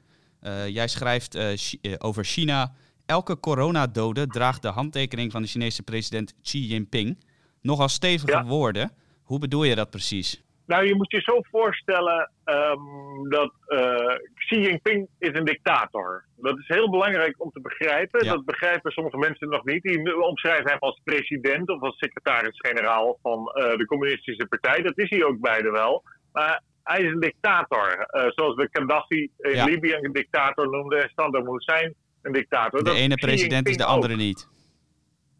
Uh, 0.42 0.68
jij 0.68 0.88
schrijft 0.88 1.36
uh, 1.36 1.52
over 1.98 2.24
China. 2.24 2.74
Elke 3.06 3.40
coronadode 3.40 4.26
draagt 4.26 4.62
de 4.62 4.68
handtekening 4.68 5.32
van 5.32 5.42
de 5.42 5.48
Chinese 5.48 5.82
president 5.82 6.34
Xi 6.42 6.66
Jinping. 6.66 7.18
Nogal 7.60 7.88
stevige 7.88 8.44
woorden. 8.44 8.92
Hoe 9.22 9.38
bedoel 9.38 9.64
je 9.64 9.74
dat 9.74 9.90
precies? 9.90 10.42
Nou, 10.66 10.86
je 10.86 10.94
moet 10.94 11.10
je 11.10 11.20
zo 11.20 11.38
voorstellen 11.50 12.30
ehm, 12.44 13.28
dat 13.28 13.52
uh, 13.68 14.16
Xi 14.34 14.60
Jinping 14.60 15.08
is 15.18 15.30
een 15.32 15.44
dictator. 15.44 16.24
Dat 16.36 16.58
is 16.58 16.68
heel 16.68 16.90
belangrijk 16.90 17.42
om 17.42 17.50
te 17.50 17.60
begrijpen. 17.60 18.24
Ja. 18.24 18.32
Dat 18.32 18.44
begrijpen 18.44 18.92
sommige 18.92 19.16
mensen 19.16 19.48
nog 19.48 19.64
niet. 19.64 19.82
Die 19.82 20.22
omschrijven 20.22 20.70
hem 20.70 20.78
als 20.78 21.00
president 21.04 21.68
of 21.68 21.80
als 21.82 21.98
secretaris-generaal 21.98 23.18
van 23.22 23.46
eh, 23.46 23.76
de 23.76 23.84
communistische 23.86 24.46
partij. 24.46 24.82
Dat 24.82 24.98
is 24.98 25.10
hij 25.10 25.24
ook 25.24 25.40
beide 25.40 25.70
wel. 25.70 26.02
Maar 26.32 26.62
hij 26.82 27.02
is 27.02 27.12
een 27.12 27.20
dictator. 27.20 27.98
Eh, 27.98 28.26
zoals 28.28 28.54
we 28.54 28.68
Gaddafi 28.72 29.30
in 29.38 29.54
Ja. 29.54 29.64
Libië 29.64 29.94
een 30.00 30.12
dictator 30.12 30.70
noemden. 30.70 31.02
En 31.02 31.10
Saddam 31.14 31.52
Hussein 31.52 31.94
een 32.22 32.32
dictator. 32.32 32.78
De 32.78 32.84
Dat 32.84 32.96
ene 32.96 33.14
president 33.14 33.68
is 33.68 33.76
de 33.76 33.84
ook. 33.84 33.90
andere 33.90 34.16
niet. 34.16 34.48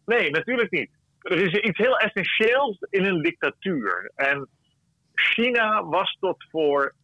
Nee, 0.07 0.31
natuurlijk 0.31 0.71
niet. 0.71 0.91
Er 1.21 1.41
is 1.41 1.53
iets 1.61 1.79
heel 1.79 1.97
essentieels 1.97 2.77
in 2.91 3.05
een 3.05 3.23
dictatuur. 3.23 4.13
En 4.15 4.49
China 5.15 5.85
was 5.85 6.17
tot 6.21 6.45
voor 6.51 6.95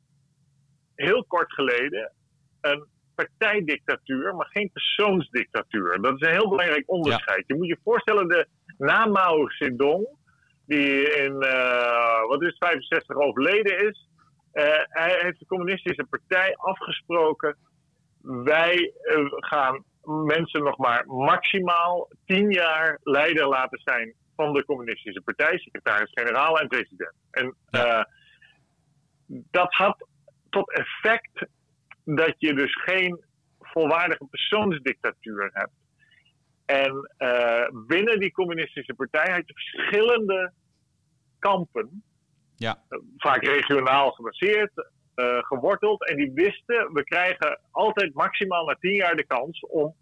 heel 0.95 1.25
kort 1.25 1.53
geleden 1.53 2.13
een 2.61 2.87
partijdictatuur, 3.15 4.35
maar 4.35 4.47
geen 4.47 4.71
persoonsdictatuur. 4.73 6.01
Dat 6.01 6.15
is 6.15 6.27
een 6.27 6.35
heel 6.35 6.49
belangrijk 6.49 6.91
onderscheid. 6.91 7.45
Je 7.47 7.55
moet 7.55 7.67
je 7.67 7.79
voorstellen, 7.85 8.29
de, 8.29 8.47
na 8.79 9.07
Mao 9.07 9.49
Zedong, 9.49 10.09
die 10.67 11.15
in 11.15 11.41
eh, 11.41 12.27
wat 12.27 12.43
is 12.43 12.49
het, 12.49 12.57
65 12.59 13.17
overleden 13.17 13.89
is, 13.89 14.09
eh, 14.53 14.65
hij 14.89 15.19
heeft 15.21 15.39
de 15.39 15.47
communistische 15.47 16.07
partij 16.11 16.57
afgesproken. 16.57 17.57
Wij 18.23 18.93
eh, 19.03 19.25
gaan 19.29 19.85
mensen 20.27 20.63
nog 20.63 20.79
maar 20.79 21.07
maximaal 21.07 22.09
tien 22.27 22.51
jaar 22.51 22.99
leider 23.03 23.47
laten 23.47 23.81
zijn 23.85 24.15
van 24.41 24.53
de 24.53 24.65
communistische 24.65 25.21
partij, 25.21 25.59
secretaris-generaal 25.59 26.59
en 26.61 26.69
president. 26.69 27.15
En 27.31 27.55
eh, 27.71 28.03
dat 29.27 29.73
had 29.73 30.07
tot 30.51 30.73
effect 30.73 31.47
dat 32.05 32.35
je 32.39 32.55
dus 32.55 32.83
geen 32.83 33.25
volwaardige 33.59 34.25
persoonsdictatuur 34.25 35.51
hebt. 35.53 35.73
En 36.67 37.11
eh, 37.17 37.69
binnen 37.87 38.21
die 38.21 38.33
communistische 38.33 38.95
partij 38.95 39.33
had 39.33 39.43
je 39.47 39.55
verschillende 39.55 40.53
kampen, 41.39 42.03
Ja. 42.57 42.83
vaak 43.17 43.45
regionaal 43.45 44.11
gebaseerd, 44.11 44.73
eh, 45.15 45.39
geworteld. 45.39 46.09
En 46.09 46.17
die 46.17 46.33
wisten, 46.35 46.93
we 46.93 47.05
krijgen 47.05 47.61
altijd 47.71 48.15
maximaal 48.15 48.65
na 48.67 48.77
tien 48.81 48.95
jaar 48.95 49.17
de 49.17 49.27
kans 49.27 49.61
om 49.61 49.95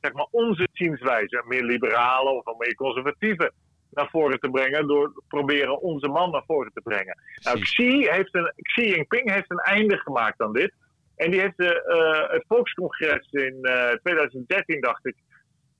zeg 0.00 0.12
maar, 0.12 0.26
onze 0.30 0.68
zienswijze, 0.72 1.42
meer 1.46 1.64
liberale 1.64 2.30
of 2.30 2.58
meer 2.58 2.74
conservatieve, 2.74 3.52
naar 3.94 4.08
voren 4.10 4.40
te 4.40 4.50
brengen. 4.50 4.86
Door 4.86 5.22
proberen 5.28 5.80
onze 5.80 6.08
man 6.08 6.30
naar 6.30 6.44
voren 6.46 6.70
te 6.74 6.80
brengen. 6.80 7.18
Nou. 7.42 7.60
Xi, 7.60 8.06
heeft 8.10 8.34
een, 8.34 8.52
Xi 8.62 8.88
Jinping 8.88 9.32
heeft 9.32 9.50
een 9.50 9.58
einde 9.58 9.96
gemaakt 9.96 10.40
aan 10.40 10.52
dit. 10.52 10.72
En 11.16 11.30
die 11.30 11.40
heeft 11.40 11.56
de, 11.56 11.82
eh, 11.82 12.32
het 12.32 12.44
Volkscongres 12.48 13.28
in 13.30 13.58
eh, 13.62 13.90
2013, 14.02 14.80
dacht 14.80 15.06
ik, 15.06 15.16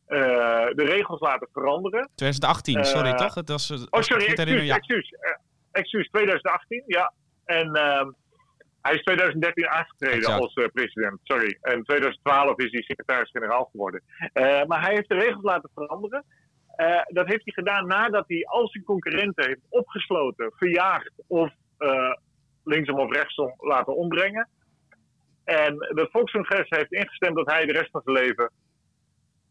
eh, 0.07 0.19
de 0.75 0.85
regels 0.85 1.21
laten 1.21 1.49
veranderen. 1.53 2.11
2018, 2.15 2.85
sorry 2.85 3.09
Eh, 3.11 3.15
toch? 3.17 3.35
Het 3.35 3.49
was, 3.49 3.71
eh, 3.71 3.79
Oh, 3.91 4.01
sorry, 4.01 4.25
excuus, 4.25 4.65
ja. 4.67 4.75
excuus. 4.77 5.09
Eh, 5.11 5.33
excuus, 5.73 6.09
2018, 6.09 6.83
ja. 6.87 7.13
En 7.45 7.75
ehm, 7.75 8.11
hij 8.83 8.95
is 8.95 9.03
2013 9.03 9.69
aangetreden 9.69 10.17
Exact. 10.19 10.41
als 10.41 10.55
eh, 10.55 10.65
president, 10.73 11.19
sorry. 11.23 11.59
En 11.61 11.83
2012 11.85 12.59
is 12.59 12.71
hij 12.73 12.83
secretaris-generaal 12.83 13.69
geworden. 13.71 14.03
Eh, 14.33 14.65
maar 14.65 14.81
hij 14.85 14.95
heeft 14.95 15.09
de 15.09 15.15
regels 15.15 15.43
laten 15.43 15.71
veranderen. 15.75 16.25
Eh, 16.77 17.01
dat 17.07 17.27
heeft 17.27 17.45
hij 17.45 17.53
gedaan 17.55 17.87
nadat 17.87 18.25
hij 18.29 18.47
al 18.47 18.69
zijn 18.69 18.85
concurrenten 18.85 19.47
heeft 19.47 19.61
opgesloten, 19.69 20.53
verjaagd 20.57 21.13
of 21.27 21.53
eh, 21.79 22.13
linksom 22.65 22.99
of 22.99 23.13
rechtsom 23.13 23.55
laten 23.59 23.97
ombrengen. 23.97 24.49
En 25.45 25.75
het 25.79 26.09
Volkscongres 26.11 26.67
heeft 26.69 26.93
ingestemd 26.93 27.37
dat 27.37 27.51
hij 27.51 27.67
de 27.67 27.73
rest 27.73 27.91
van 27.91 28.01
zijn 28.05 28.17
leven 28.17 28.51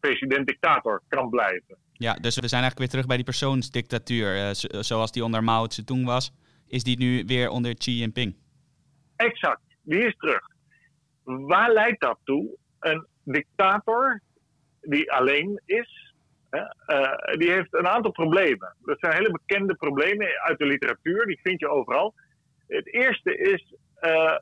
president-dictator 0.00 1.02
kan 1.08 1.30
blijven. 1.30 1.76
Ja, 1.92 2.12
dus 2.14 2.34
we 2.38 2.48
zijn 2.48 2.62
eigenlijk 2.62 2.78
weer 2.78 2.88
terug 2.88 3.06
bij 3.06 3.16
die 3.16 3.24
persoonsdictatuur. 3.24 4.36
eh, 4.36 4.50
zo- 4.50 4.82
zoals 4.82 5.12
die 5.12 5.24
onder 5.24 5.44
Mao 5.44 5.66
Zedong 5.70 6.04
was, 6.04 6.32
is 6.66 6.82
die 6.82 6.98
nu 6.98 7.24
weer 7.26 7.48
onder 7.48 7.74
Xi 7.74 7.90
Jinping. 7.98 8.36
Exact, 9.16 9.60
die 9.82 10.06
is 10.06 10.16
terug. 10.16 10.40
Waar 11.24 11.72
leidt 11.72 12.00
dat 12.00 12.18
toe? 12.24 12.56
Een 12.80 13.06
dictator 13.24 14.20
die 14.80 15.12
alleen 15.12 15.60
is, 15.64 16.01
hè, 16.52 16.94
eh, 16.96 17.38
die 17.38 17.50
heeft 17.50 17.74
een 17.74 17.88
aantal 17.88 18.10
problemen. 18.10 18.74
Dat 18.84 18.98
zijn 18.98 19.12
hele 19.12 19.30
bekende 19.30 19.74
problemen 19.74 20.40
uit 20.42 20.58
de 20.58 20.64
literatuur, 20.66 21.26
die 21.26 21.40
vind 21.42 21.60
je 21.60 21.68
overal. 21.68 22.14
Het 22.66 22.92
eerste 22.92 23.36
is 23.36 23.74
eh, 23.94 24.36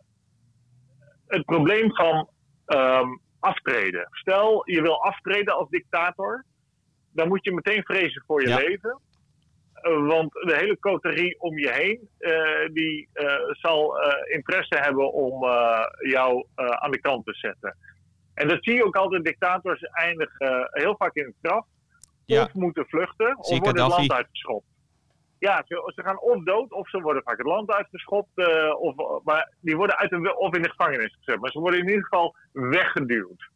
het 1.27 1.44
probleem 1.44 1.94
van 1.94 2.29
ehm, 2.66 3.09
aftreden. 3.40 4.09
Stel, 4.11 4.62
je 4.70 4.83
wil 4.83 5.05
aftreden 5.05 5.55
als 5.55 5.68
dictator, 5.68 6.44
dan 7.12 7.29
moet 7.29 7.44
je 7.44 7.53
meteen 7.53 7.85
vrezen 7.85 8.23
voor 8.27 8.42
je 8.42 8.49
Ja. 8.49 8.57
leven. 8.57 9.01
Eh, 9.73 10.07
want 10.07 10.33
de 10.33 10.57
hele 10.57 10.79
coterie 10.79 11.40
om 11.40 11.59
je 11.59 11.70
heen, 11.70 12.09
die 12.73 13.09
zal 13.51 13.99
interesse 14.29 14.79
hebben 14.79 15.12
om 15.12 15.44
jou 15.99 16.46
aan 16.57 16.90
de 16.90 17.01
kant 17.01 17.25
te 17.25 17.35
zetten. 17.35 17.77
En 18.35 18.49
dat 18.49 18.59
zie 18.64 18.75
je 18.75 18.85
ook 18.85 18.96
altijd. 18.96 19.25
Dictators 19.25 19.83
eindigen 19.83 20.68
heel 20.70 20.96
vaak 20.96 21.14
in 21.14 21.25
het 21.25 21.35
graf. 21.42 21.66
Ja. 22.30 22.42
Of 22.44 22.54
moeten 22.54 22.86
vluchten, 22.86 23.36
of 23.38 23.48
worden 23.58 23.82
het 23.82 23.92
land 23.92 24.12
uitgeschopt. 24.12 24.66
Ja, 25.38 25.64
ze, 25.66 25.92
ze 25.94 26.02
gaan 26.02 26.20
of 26.20 26.42
dood, 26.44 26.72
of 26.72 26.88
ze 26.88 27.00
worden 27.00 27.22
vaak 27.22 27.38
het 27.38 27.46
land 27.46 27.70
uitgeschopt. 27.70 28.28
eh, 28.34 28.74
of, 28.80 29.22
maar 29.24 29.52
die 29.60 29.76
worden 29.76 29.96
uit 29.96 30.10
de, 30.10 30.36
of 30.36 30.54
in 30.56 30.62
de 30.62 30.70
gevangenis 30.70 31.16
gezet. 31.20 31.40
Maar 31.40 31.50
ze 31.50 31.58
worden 31.58 31.80
in 31.80 31.88
ieder 31.88 32.02
geval 32.04 32.34
weggeduwd. 32.52 33.48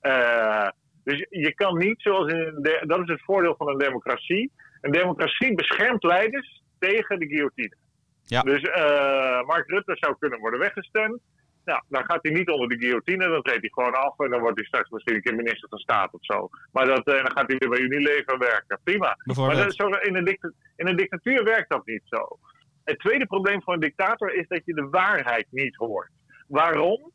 Eh, 0.00 0.68
dus 1.04 1.26
je, 1.30 1.54
kan 1.54 1.78
niet, 1.78 2.00
zoals 2.02 2.32
in 2.32 2.38
een 2.38 2.62
de- 2.62 2.82
dat 2.86 3.00
is 3.00 3.08
het 3.08 3.22
voordeel 3.24 3.54
van 3.56 3.68
een 3.68 3.78
democratie. 3.78 4.52
Een 4.80 4.92
democratie 4.92 5.54
beschermt 5.54 6.02
leiders 6.02 6.62
tegen 6.78 7.18
de 7.18 7.26
guillotine. 7.26 7.76
Ja. 8.24 8.42
Dus 8.42 8.62
eh, 8.62 9.42
Mark 9.42 9.68
Rutte 9.70 9.96
zou 10.00 10.16
kunnen 10.18 10.38
worden 10.40 10.60
weggestemd. 10.60 11.20
Nou, 11.64 11.82
dan 11.88 12.04
gaat 12.04 12.22
hij 12.22 12.32
niet 12.32 12.48
onder 12.50 12.68
de 12.68 12.78
guillotine, 12.78 13.28
dan 13.28 13.42
treedt 13.42 13.60
hij 13.60 13.70
gewoon 13.70 13.94
af 13.94 14.18
en 14.18 14.30
dan 14.30 14.40
wordt 14.40 14.56
hij 14.56 14.66
straks 14.66 14.90
misschien 14.90 15.14
een 15.14 15.22
keer 15.22 15.34
minister 15.34 15.68
van 15.68 15.78
Staat 15.78 16.12
of 16.12 16.24
zo. 16.24 16.48
Maar 16.72 16.86
dat, 16.86 17.06
eh, 17.06 17.14
dan 17.14 17.32
gaat 17.32 17.46
hij 17.46 17.56
weer 17.58 17.68
bij 17.68 17.80
Unilever 17.80 18.38
werken. 18.38 18.80
Prima. 18.84 19.16
Maar 19.36 19.56
dat 19.56 19.66
is 19.66 19.76
zo, 19.76 19.86
in, 19.86 20.16
een 20.16 20.24
dicta- 20.24 20.52
in 20.76 20.86
een 20.86 20.96
dictatuur 20.96 21.44
werkt 21.44 21.70
dat 21.70 21.86
niet 21.86 22.02
zo. 22.04 22.38
Het 22.84 22.98
tweede 22.98 23.26
probleem 23.26 23.62
van 23.62 23.74
een 23.74 23.80
dictator 23.80 24.34
is 24.34 24.48
dat 24.48 24.64
je 24.64 24.74
de 24.74 24.88
waarheid 24.88 25.46
niet 25.50 25.76
hoort. 25.76 26.10
Waarom? 26.46 27.12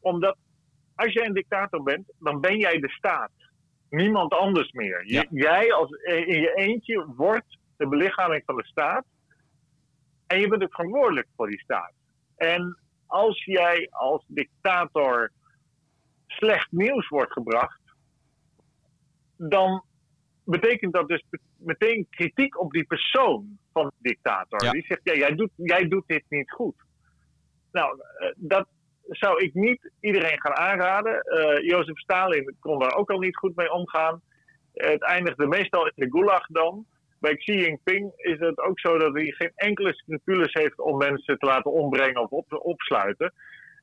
Omdat 0.00 0.36
als 0.94 1.12
jij 1.12 1.26
een 1.26 1.34
dictator 1.34 1.82
bent, 1.82 2.12
dan 2.18 2.40
ben 2.40 2.58
jij 2.58 2.78
de 2.78 2.88
staat. 2.90 3.30
Niemand 3.90 4.32
anders 4.32 4.72
meer. 4.72 5.02
Ja. 5.06 5.24
Jij 5.30 5.72
als, 5.72 5.90
in 5.90 6.40
je 6.40 6.54
eentje 6.54 7.06
wordt 7.16 7.58
de 7.76 7.88
belichaming 7.88 8.42
van 8.46 8.56
de 8.56 8.64
staat. 8.64 9.04
En 10.26 10.40
je 10.40 10.48
bent 10.48 10.62
ook 10.62 10.74
verantwoordelijk 10.74 11.26
voor 11.36 11.48
die 11.48 11.60
staat. 11.60 11.92
En 12.36 12.81
als 13.12 13.44
jij 13.44 13.88
als 13.90 14.24
dictator 14.26 15.32
slecht 16.26 16.70
nieuws 16.70 17.08
wordt 17.08 17.32
gebracht, 17.32 17.80
dan 19.36 19.84
betekent 20.44 20.92
dat 20.92 21.08
dus 21.08 21.24
meteen 21.56 22.06
kritiek 22.10 22.60
op 22.60 22.72
die 22.72 22.84
persoon 22.84 23.58
van 23.72 23.86
de 23.86 24.08
dictator. 24.08 24.64
Ja. 24.64 24.70
Die 24.70 24.84
zegt, 24.86 25.00
ja, 25.04 25.14
jij, 25.14 25.34
doet, 25.34 25.50
jij 25.56 25.88
doet 25.88 26.04
dit 26.06 26.24
niet 26.28 26.50
goed. 26.50 26.74
Nou, 27.72 28.00
eh, 28.18 28.32
dat 28.36 28.66
zou 29.08 29.42
ik 29.42 29.54
niet 29.54 29.90
iedereen 30.00 30.40
gaan 30.40 30.56
aanraden. 30.56 31.20
Eh 31.20 31.68
Jozef 31.68 31.98
Stalin 31.98 32.56
kon 32.60 32.78
daar 32.78 32.94
ook 32.94 33.10
al 33.10 33.18
niet 33.18 33.36
goed 33.36 33.56
mee 33.56 33.72
omgaan. 33.72 34.22
Het 34.72 35.02
eindigde 35.02 35.46
meestal 35.46 35.86
in 35.86 35.92
de 35.94 36.10
gulag 36.10 36.46
dan. 36.46 36.86
Bij 37.22 37.36
Xi 37.36 37.52
Jinping 37.52 38.12
is 38.16 38.38
het 38.38 38.58
ook 38.58 38.80
zo 38.80 38.98
dat 38.98 39.14
hij 39.14 39.30
geen 39.30 39.52
enkele 39.54 39.94
scrupules 39.94 40.52
heeft 40.52 40.78
om 40.78 40.96
mensen 40.96 41.38
te 41.38 41.46
laten 41.46 41.72
ombrengen 41.72 42.20
of 42.22 42.30
op, 42.30 42.46
opsluiten. 42.48 43.32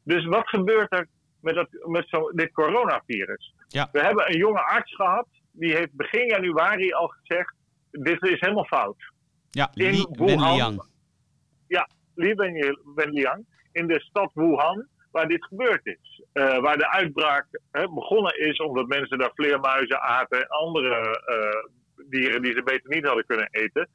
Dus 0.03 0.25
wat 0.25 0.47
gebeurt 0.49 0.93
er 0.93 1.07
met, 1.41 1.55
dat, 1.55 1.67
met 1.87 2.09
zo, 2.09 2.31
dit 2.31 2.51
coronavirus? 2.51 3.53
Ja. 3.67 3.89
We 3.91 3.99
hebben 3.99 4.29
een 4.31 4.37
jonge 4.37 4.61
arts 4.65 4.95
gehad, 4.95 5.27
die 5.51 5.75
heeft 5.75 5.93
begin 5.93 6.27
januari 6.27 6.91
al 6.91 7.07
gezegd, 7.07 7.53
dit 7.91 8.23
is 8.23 8.39
helemaal 8.39 8.65
fout. 8.65 9.11
Ja, 9.49 9.71
in 9.73 9.91
Li 9.91 10.05
Wuhan- 10.11 10.25
Wenliang. 10.47 10.87
Li 12.15 12.33
Wen- 12.33 12.79
Wenliang, 12.95 13.45
in 13.71 13.87
de 13.87 13.99
stad 13.99 14.31
Wuhan, 14.33 14.87
waar 15.11 15.27
dit 15.27 15.45
gebeurd 15.45 15.85
is. 15.85 16.23
Eh, 16.33 16.57
waar 16.59 16.77
de 16.77 16.89
uitbraak 16.89 17.47
hè, 17.71 17.87
begonnen 17.89 18.39
is 18.39 18.57
omdat 18.59 18.87
mensen 18.87 19.17
daar 19.17 19.31
vleermuizen 19.33 20.01
aten 20.01 20.41
en 20.41 20.47
andere 20.47 21.21
eh, 21.25 21.78
dieren 22.09 22.41
die 22.41 22.53
ze 22.53 22.63
beter 22.63 22.89
niet 22.89 23.05
hadden 23.05 23.25
kunnen 23.25 23.47
eten. 23.51 23.87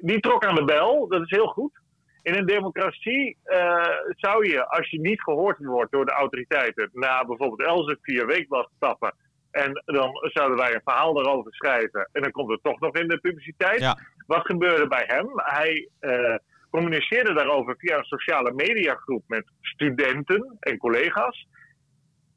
Die 0.00 0.20
trok 0.20 0.44
aan 0.44 0.54
de 0.54 0.64
bel, 0.64 1.08
dat 1.08 1.22
is 1.22 1.30
heel 1.30 1.46
goed. 1.46 1.80
In 2.22 2.34
een 2.34 2.46
democratie 2.46 3.36
eh, 3.42 3.96
zou 4.06 4.48
je, 4.48 4.68
als 4.68 4.90
je 4.90 5.00
niet 5.00 5.22
gehoord 5.22 5.58
wordt 5.58 5.92
door 5.92 6.04
de 6.04 6.12
autoriteiten, 6.12 6.90
na 6.92 7.24
bijvoorbeeld 7.24 7.68
Elsevier 7.68 8.26
Weekblad 8.26 8.70
stappen. 8.76 9.14
En 9.50 9.82
dan 9.84 10.10
zouden 10.22 10.56
wij 10.56 10.74
een 10.74 10.80
verhaal 10.84 11.14
daarover 11.14 11.54
schrijven. 11.54 12.08
En 12.12 12.22
dan 12.22 12.30
komt 12.30 12.50
het 12.50 12.62
toch 12.62 12.80
nog 12.80 12.94
in 12.94 13.08
de 13.08 13.18
publiciteit. 13.18 13.80
Ja. 13.80 13.98
Wat 14.26 14.46
gebeurde 14.46 14.88
bij 14.88 15.04
hem? 15.06 15.30
Hij 15.34 15.88
eh, 15.98 16.34
communiceerde 16.70 17.34
daarover 17.34 17.74
via 17.78 17.98
een 17.98 18.04
sociale 18.04 18.52
mediagroep 18.52 19.24
met 19.26 19.44
studenten 19.60 20.56
en 20.60 20.78
collega's. 20.78 21.46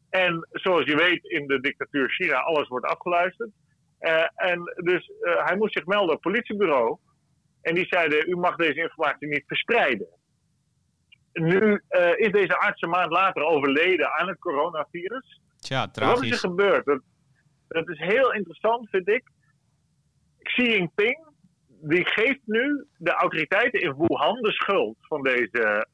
En 0.10 0.48
zoals 0.52 0.86
je 0.86 0.96
weet, 0.96 1.24
in 1.24 1.48
de 1.48 1.60
dictatuur 1.60 2.10
China, 2.10 2.38
alles 2.38 2.68
wordt 2.68 2.86
afgeluisterd. 2.86 3.50
Uh, 4.00 4.28
en 4.36 4.62
dus 4.84 5.12
uh, 5.22 5.46
hij 5.46 5.58
moest 5.58 5.74
zich 5.74 5.86
melden 5.86 6.16
op 6.16 6.24
het 6.24 6.32
politiebureau. 6.34 6.98
En 7.62 7.76
die 7.76 7.86
zeiden, 7.86 8.30
u 8.30 8.36
mag 8.36 8.56
deze 8.56 8.80
informatie 8.82 9.28
niet 9.28 9.44
verspreiden. 9.48 10.08
Nu 11.34 11.82
uh, 11.90 12.18
is 12.18 12.32
deze 12.32 12.58
arts 12.58 12.82
een 12.82 12.90
maand 12.90 13.12
later 13.12 13.44
overleden 13.44 14.14
aan 14.14 14.28
het 14.28 14.40
coronavirus. 14.40 15.42
Tja, 15.58 15.88
tragisch. 15.88 16.16
Wat 16.16 16.24
is 16.24 16.32
er 16.44 16.50
gebeurd? 16.50 16.86
Dat, 16.86 17.02
dat 17.68 17.90
is 17.90 18.00
heel 18.00 18.34
interessant, 18.34 18.90
vind 18.90 19.08
ik. 19.08 19.24
Xi 20.42 20.64
Jinping, 20.64 21.28
die 21.68 22.06
geeft 22.06 22.42
nu 22.46 22.86
de 22.98 23.12
autoriteiten 23.12 23.82
in 23.82 23.96
Wuhan 23.98 24.42
de 24.42 24.52
schuld 24.52 24.98
van 25.02 25.24
deze, 25.24 25.88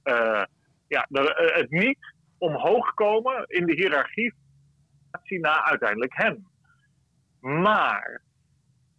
ja, 0.88 1.08
het 1.36 1.70
niet 1.70 1.98
omhoog 2.38 2.94
komen 2.94 3.44
in 3.48 3.66
de 3.66 3.74
hiërarchie 3.74 4.34
na 5.28 5.66
uiteindelijk 5.66 6.14
hem. 6.16 6.48
Maar 7.42 8.22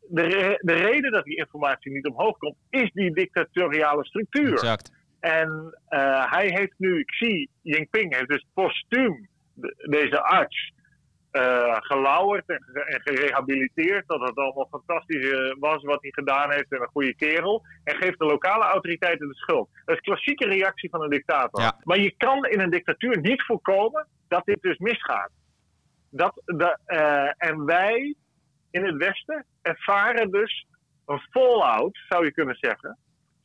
de, 0.08 0.22
re 0.22 0.58
de 0.60 0.72
reden 0.72 1.12
dat 1.12 1.24
die 1.24 1.36
informatie 1.36 1.92
niet 1.92 2.06
omhoog 2.06 2.38
komt, 2.38 2.56
is 2.70 2.90
die 2.92 3.14
dictatoriale 3.14 4.04
structuur. 4.04 4.52
Exact. 4.52 4.92
En 5.20 5.78
uh, 5.88 6.30
hij 6.32 6.46
heeft 6.46 6.74
nu, 6.76 7.04
Xi 7.04 7.48
Jinping 7.62 8.14
heeft 8.14 8.28
dus 8.28 8.46
postuum 8.54 9.28
de, 9.54 9.86
deze 9.90 10.22
arts 10.22 10.72
uh, 11.32 11.76
gelauwerd 11.80 12.48
en, 12.48 12.64
en, 12.86 13.00
gerehabiliteerd. 13.00 14.08
Dat 14.08 14.20
het 14.20 14.36
allemaal 14.36 14.68
fantastisch 14.70 15.54
was 15.58 15.82
wat 15.82 16.02
hij 16.02 16.10
gedaan 16.10 16.52
heeft 16.52 16.72
en 16.72 16.80
een 16.80 16.88
goede 16.88 17.14
kerel. 17.14 17.62
En 17.84 17.96
geeft 17.96 18.18
de 18.18 18.24
lokale 18.24 18.64
autoriteiten 18.64 19.28
de 19.28 19.34
schuld. 19.34 19.68
Dat 19.72 19.94
is 19.94 19.96
een 19.96 20.14
klassieke 20.14 20.46
reactie 20.46 20.90
van 20.90 21.02
een 21.02 21.10
dictator. 21.10 21.60
Ja. 21.60 21.80
Maar 21.84 21.98
je 21.98 22.14
kan 22.16 22.44
in 22.44 22.60
een 22.60 22.70
dictatuur 22.70 23.20
niet 23.20 23.42
voorkomen 23.42 24.06
dat 24.28 24.44
dit 24.44 24.62
dus 24.62 24.78
misgaat. 24.78 25.30
Dat, 26.10 26.42
uh, 26.46 27.30
en 27.36 27.64
wij 27.64 28.14
in 28.72 28.84
het 28.84 28.96
Westen 28.96 29.44
ervaren 29.62 30.30
dus 30.30 30.66
een 31.06 31.20
fallout, 31.30 31.98
zou 32.08 32.24
je 32.24 32.32
kunnen 32.32 32.56
zeggen, 32.60 32.98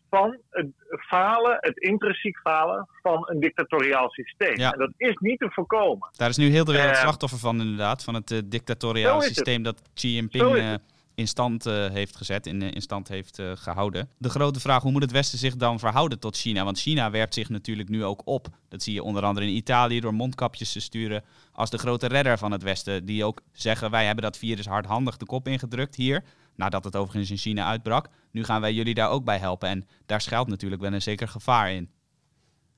van 0.10 0.38
het 0.50 0.68
falen, 1.08 1.58
het 1.60 1.78
intrinsiek 1.78 2.38
falen 2.38 2.88
van 3.02 3.30
een 3.30 3.40
dictatoriaal 3.40 4.10
systeem. 4.10 4.58
Ja. 4.58 4.72
En 4.72 4.80
dat 4.80 4.92
is 4.98 5.16
niet 5.20 5.40
te 5.40 5.50
voorkomen. 5.52 6.10
Daar 6.18 6.30
is 6.30 6.38
nu 6.38 6.50
heel 6.50 6.66
de 6.66 6.72
wereld 6.72 6.96
Eh, 6.96 7.02
slachtoffer 7.02 7.40
van 7.40 7.62
inderdaad, 7.62 8.04
van 8.04 8.14
het 8.14 8.32
uh, 8.32 8.40
is 8.50 9.26
het. 9.26 9.36
systeem 9.36 9.64
dat 9.64 9.82
Xi 9.94 10.14
Jinping 10.14 10.56
eh, 10.56 10.74
in 11.18 11.28
stand 11.28 11.66
eh, 11.66 11.90
heeft 11.90 12.16
gezet, 12.16 12.46
in, 12.46 12.62
in 12.62 12.82
stand 12.82 13.08
heeft 13.08 13.40
eh, 13.40 13.52
gehouden. 13.56 14.10
De 14.18 14.30
grote 14.30 14.60
vraag, 14.60 14.82
hoe 14.82 14.92
moet 14.92 15.02
het 15.02 15.12
Westen 15.12 15.38
zich 15.38 15.56
dan 15.56 15.80
verhouden 15.80 16.20
tot 16.20 16.38
China? 16.38 16.64
Want 16.64 16.80
China 16.80 17.12
werpt 17.12 17.34
zich 17.34 17.50
natuurlijk 17.50 17.90
nu 17.90 18.04
ook 18.04 18.22
op. 18.26 18.48
Dat 18.70 18.84
zie 18.84 18.94
je 18.94 19.04
onder 19.04 19.24
andere 19.24 19.46
in 19.46 19.56
Italië 19.56 20.00
door 20.00 20.14
mondkapjes 20.14 20.72
te 20.72 20.80
sturen 20.80 21.24
als 21.52 21.70
de 21.70 21.78
grote 21.78 22.08
redder 22.08 22.38
van 22.38 22.52
het 22.52 22.64
Westen. 22.64 23.06
Die 23.06 23.24
ook 23.24 23.42
zeggen, 23.52 23.92
wij 23.92 24.06
hebben 24.06 24.24
dat 24.24 24.38
virus 24.38 24.66
hardhandig 24.66 25.18
de 25.18 25.26
kop 25.26 25.48
ingedrukt 25.48 25.96
hier. 25.96 26.24
Nadat 26.56 26.84
het 26.84 26.96
overigens 26.96 27.32
in 27.32 27.38
China 27.38 27.70
uitbrak. 27.70 28.08
Nu 28.32 28.44
gaan 28.44 28.62
wij 28.62 28.74
jullie 28.74 28.94
daar 28.94 29.10
ook 29.10 29.24
bij 29.24 29.38
helpen. 29.38 29.70
En 29.70 29.88
daar 30.06 30.22
schuilt 30.22 30.48
natuurlijk 30.48 30.82
wel 30.82 30.94
een 30.94 31.02
zeker 31.02 31.28
gevaar 31.28 31.72
in. 31.72 31.90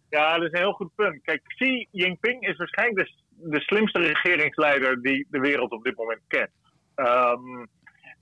Ja, 0.09 0.37
dat 0.37 0.45
is 0.45 0.51
een 0.51 0.63
heel 0.65 0.73
goed 0.73 0.95
punt. 0.95 1.21
Kijk, 1.21 1.41
Xi 1.43 1.87
Jinping 1.91 2.47
is 2.47 2.57
waarschijnlijk 2.57 3.11
de, 3.29 3.61
slimste 3.61 3.99
regeringsleider 3.99 5.01
die 5.01 5.27
de 5.29 5.39
wereld 5.39 5.71
op 5.71 5.83
dit 5.83 5.97
moment 5.97 6.21
kent. 6.27 6.49
Um, 6.95 7.67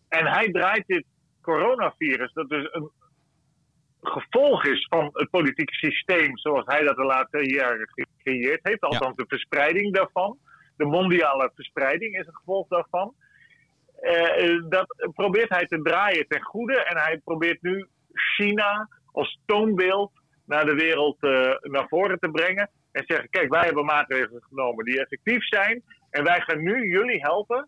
en 0.09 0.25
hij 0.25 0.51
draait 0.51 0.87
dit 0.87 1.05
coronavirus, 1.41 2.33
dat 2.33 2.49
dus 2.49 2.67
een 2.71 2.91
gevolg 4.01 4.65
is 4.65 4.87
van 4.89 5.09
het 5.13 5.29
politieke 5.29 5.73
systeem 5.73 6.37
zoals 6.37 6.65
hij 6.65 6.83
dat 6.83 6.95
de 6.95 7.03
laatste 7.03 7.53
jaren 7.53 7.89
gecreëerd 7.89 8.59
heeft. 8.63 8.81
Althans, 8.81 9.15
de 9.15 9.25
verspreiding 9.27 9.93
daarvan. 9.93 10.37
De 10.77 10.85
mondiale 10.85 11.51
verspreiding 11.55 12.17
is 12.19 12.27
een 12.27 12.35
gevolg 12.35 12.67
daarvan. 12.67 13.13
Uh, 14.01 14.63
dat 14.69 15.11
probeert 15.13 15.49
hij 15.49 15.65
te 15.65 15.81
draaien 15.81 16.27
ten 16.27 16.41
goede. 16.41 16.83
En 16.83 16.97
hij 16.97 17.17
probeert 17.23 17.61
nu 17.61 17.87
China 18.13 18.89
als 19.11 19.39
toonbeeld 19.45 20.11
naar 20.45 20.65
de 20.65 20.75
wereld 20.75 21.17
uh, 21.23 21.31
naar 21.61 21.87
voren 21.87 22.19
te 22.19 22.31
brengen. 22.31 22.69
En 22.91 23.03
zeggen, 23.07 23.29
kijk, 23.29 23.49
wij 23.49 23.65
hebben 23.65 23.85
maatregelen 23.85 24.43
genomen 24.43 24.85
die 24.85 24.99
effectief 24.99 25.45
zijn. 25.45 25.83
En 26.09 26.23
wij 26.23 26.41
gaan 26.41 26.63
nu 26.63 26.89
jullie 26.89 27.21
helpen 27.21 27.67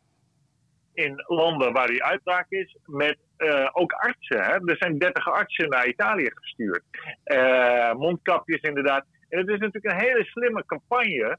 in 1.06 1.24
landen 1.28 1.74
waar 1.74 1.88
die 1.88 2.04
uitbraak 2.04 2.46
is, 2.50 2.78
met 2.86 3.18
uh, 3.38 3.70
ook 3.72 3.92
artsen. 3.92 4.44
Hè? 4.44 4.54
Er 4.54 4.78
zijn 4.78 4.98
30 4.98 5.32
artsen 5.32 5.70
naar 5.70 5.88
Italië 5.88 6.30
gestuurd. 6.34 6.84
Uh, 7.26 7.94
mondkapjes 7.94 8.62
inderdaad. 8.62 9.06
En 9.30 9.38
het 9.40 9.48
is 9.48 9.60
natuurlijk 9.60 9.94
een 9.94 10.08
hele 10.08 10.24
slimme 10.24 10.66
campagne. 10.66 11.38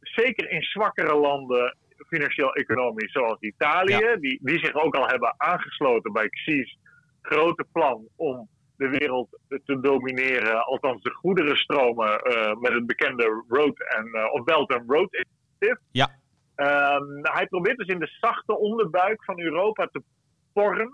Zeker 0.00 0.50
in 0.50 0.62
zwakkere 0.62 1.14
landen, 1.14 1.76
financieel-economisch, 2.08 3.12
zoals 3.12 3.40
Italië. 3.40 3.96
Ja. 3.96 4.16
Die, 4.16 4.38
die 4.42 4.58
zich 4.58 4.74
ook 4.74 4.94
al 4.94 5.06
hebben 5.06 5.34
aangesloten 5.36 6.12
bij 6.12 6.28
Xi's 6.28 6.78
grote 7.22 7.64
plan 7.72 8.08
om 8.16 8.48
de 8.76 8.88
wereld 8.88 9.28
te 9.64 9.80
domineren. 9.80 10.64
Althans, 10.64 11.02
de 11.02 11.10
goederenstromen 11.10 12.08
uh, 12.08 12.54
met 12.60 12.72
het 12.72 12.86
bekende 12.86 13.44
Road 13.48 13.96
and, 13.96 14.32
of 14.32 14.44
Belt 14.44 14.72
and 14.72 14.90
Road 14.90 15.14
Initiative. 15.14 15.80
Ja. 15.90 16.24
Um, 16.56 17.18
hij 17.22 17.46
probeert 17.46 17.76
dus 17.78 17.86
in 17.86 17.98
de 17.98 18.16
zachte 18.20 18.58
onderbuik 18.58 19.24
van 19.24 19.40
Europa 19.40 19.88
te 19.92 20.02
porren. 20.52 20.90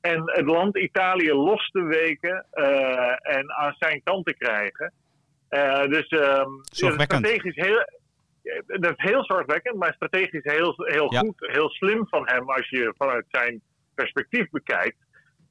En 0.00 0.22
het 0.24 0.46
land 0.46 0.76
Italië 0.78 1.32
los 1.32 1.68
te 1.70 1.82
weken 1.82 2.46
uh, 2.54 3.36
en 3.36 3.52
aan 3.52 3.74
zijn 3.78 4.00
kant 4.04 4.26
te 4.26 4.34
krijgen. 4.34 4.92
Uh, 5.50 5.84
dus 5.84 6.10
um, 6.10 6.60
strategisch 6.62 7.56
heel, 7.56 7.84
dat 8.66 8.90
is 8.96 9.10
heel 9.10 9.24
zorgwekkend, 9.24 9.76
maar 9.76 9.94
strategisch 9.94 10.44
heel, 10.44 10.74
heel 10.76 11.12
Ja. 11.12 11.18
goed, 11.20 11.34
heel 11.38 11.68
slim 11.68 12.08
van 12.08 12.28
hem 12.28 12.50
als 12.50 12.68
je 12.68 12.94
vanuit 12.96 13.24
zijn 13.28 13.60
perspectief 13.94 14.50
bekijkt. 14.50 14.96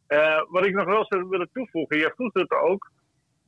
Uh, 0.08 0.42
wat 0.50 0.66
ik 0.66 0.74
nog 0.74 0.86
wel 0.86 1.06
zou 1.10 1.30
willen 1.30 1.50
toevoegen, 1.54 1.98
jij 1.98 2.12
vroeg 2.16 2.34
het 2.34 2.52
ook. 2.52 2.92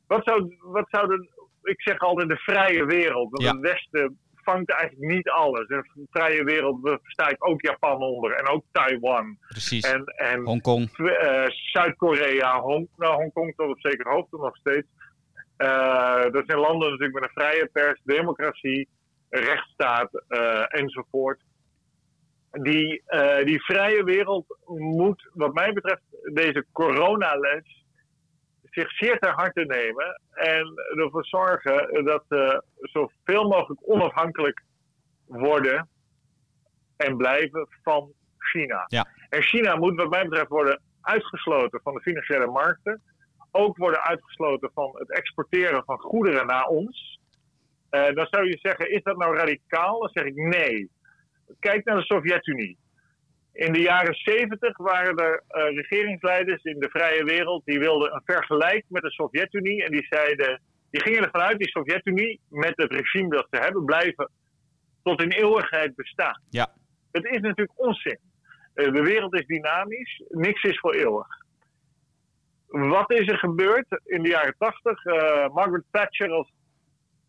Wat 0.08 0.22
zou, 0.24 0.56
wat 0.62 0.88
zou 0.90 1.08
de, 1.08 1.30
ik 1.64 1.82
zeg 1.82 2.00
altijd 2.00 2.30
de 2.30 2.38
vrije 2.38 2.86
wereld, 2.86 3.30
want 3.32 3.44
Ja. 3.44 3.52
het 3.52 3.60
Westen 3.60 4.20
vangt 4.46 4.72
eigenlijk 4.72 5.12
niet 5.12 5.30
alles. 5.30 5.68
In 5.68 5.86
de 5.94 6.08
vrije 6.12 6.44
wereld 6.44 6.80
versta 6.82 7.30
ik 7.30 7.48
ook 7.48 7.62
Japan 7.62 8.02
onder 8.02 8.32
en 8.32 8.48
ook 8.48 8.64
Taiwan 8.72 9.38
Precies. 9.48 9.84
en, 9.84 10.04
en 10.06 10.44
Hongkong. 10.44 10.98
uh, 10.98 11.46
Zuid-Korea, 11.48 12.60
Hong, 12.60 12.88
nou, 12.98 13.14
Hongkong 13.14 13.54
tot 13.56 13.70
op 13.70 13.80
zeker 13.80 14.12
hoogte 14.12 14.38
nog 14.38 14.56
steeds. 14.56 14.88
Uh, 15.58 16.32
dat 16.32 16.44
zijn 16.46 16.60
landen 16.60 16.90
natuurlijk 16.90 17.20
met 17.20 17.24
een 17.24 17.44
vrije 17.44 17.70
pers, 17.74 18.02
democratie, 18.04 18.88
rechtsstaat 19.30 20.10
uh, 20.30 20.64
enzovoort. 20.68 21.40
Die, 22.52 23.04
die 23.44 23.64
vrije 23.64 24.04
wereld 24.04 24.58
moet, 24.78 25.30
wat 25.34 25.54
mij 25.54 25.74
betreft, 25.74 26.02
deze 26.34 26.66
coronales 26.72 27.85
zich 28.76 28.92
zeer 28.92 29.20
ter 29.20 29.32
harte 29.32 29.66
nemen 29.66 30.22
en 30.32 30.74
ervoor 31.04 31.26
zorgen 31.26 32.06
dat 32.06 32.24
ze 32.30 32.64
zoveel 32.76 33.48
mogelijk 33.48 33.82
onafhankelijk 33.90 34.64
worden 35.26 35.90
en 36.98 37.18
blijven 37.18 37.68
van 37.84 38.12
China. 38.38 38.84
Ja. 38.88 39.08
En 39.30 39.42
China 39.42 39.76
moet 39.76 39.96
wat 39.96 40.10
mij 40.10 40.24
betreft 40.24 40.50
worden 40.50 40.82
uitgesloten 41.02 41.80
van 41.84 41.94
de 41.94 42.02
financiële 42.02 42.48
markten. 42.48 43.02
Ook 43.52 43.78
worden 43.78 44.02
uitgesloten 44.02 44.72
van 44.74 44.92
het 44.94 45.12
exporteren 45.12 45.84
van 45.86 46.00
goederen 46.00 46.48
naar 46.48 46.66
ons. 46.66 47.20
Uh, 47.92 48.14
dan 48.14 48.28
zou 48.30 48.48
je 48.48 48.58
zeggen, 48.62 48.92
is 48.92 49.04
dat 49.04 49.18
nou 49.18 49.38
radicaal? 49.38 50.00
Dan 50.00 50.10
zeg 50.10 50.24
ik 50.24 50.36
nee. 50.36 50.90
Kijk 51.60 51.86
naar 51.86 51.96
de 51.96 52.04
Sovjet-Unie. 52.04 52.78
In 53.56 53.74
de 53.74 53.80
jaren 53.80 54.14
70 54.16 54.78
waren 54.78 55.18
er 55.18 55.44
uh, 55.50 55.76
regeringsleiders 55.76 56.64
in 56.64 56.80
de 56.80 56.90
vrije 56.90 57.24
wereld 57.24 57.66
die 57.66 57.80
wilden 57.80 58.14
een 58.14 58.22
vergelijk 58.26 58.86
met 58.88 59.02
de 59.02 59.12
Sovjet-Unie. 59.12 59.84
En 59.84 59.92
die 59.92 60.06
zeiden, 60.10 60.62
die 60.90 61.02
gingen 61.02 61.24
ervan 61.24 61.42
uit, 61.42 61.58
die 61.58 61.70
Sovjet-Unie 61.70 62.40
met 62.50 62.74
het 62.76 62.92
regime 62.92 63.30
dat 63.30 63.48
ze 63.52 63.60
hebben, 63.60 63.86
blijven 63.86 64.32
tot 65.04 65.22
in 65.22 65.32
eeuwigheid 65.32 65.96
bestaan. 65.96 66.42
Ja. 66.50 66.68
Het 67.12 67.26
is 67.26 67.40
natuurlijk 67.40 67.80
onzin. 67.80 68.20
Uh, 68.76 68.94
de 68.94 69.02
wereld 69.02 69.34
is 69.34 69.46
dynamisch, 69.46 70.24
niks 70.28 70.64
is 70.64 70.80
voor 70.80 70.94
eeuwig. 70.94 71.28
Wat 72.68 73.12
is 73.12 73.28
er 73.32 73.38
gebeurd 73.38 74.02
in 74.06 74.24
de 74.24 74.30
jaren 74.30 74.56
80? 74.58 75.06
Uh, 75.06 75.14
Margaret 75.54 75.84
Thatcher 75.92 76.30
als 76.30 76.52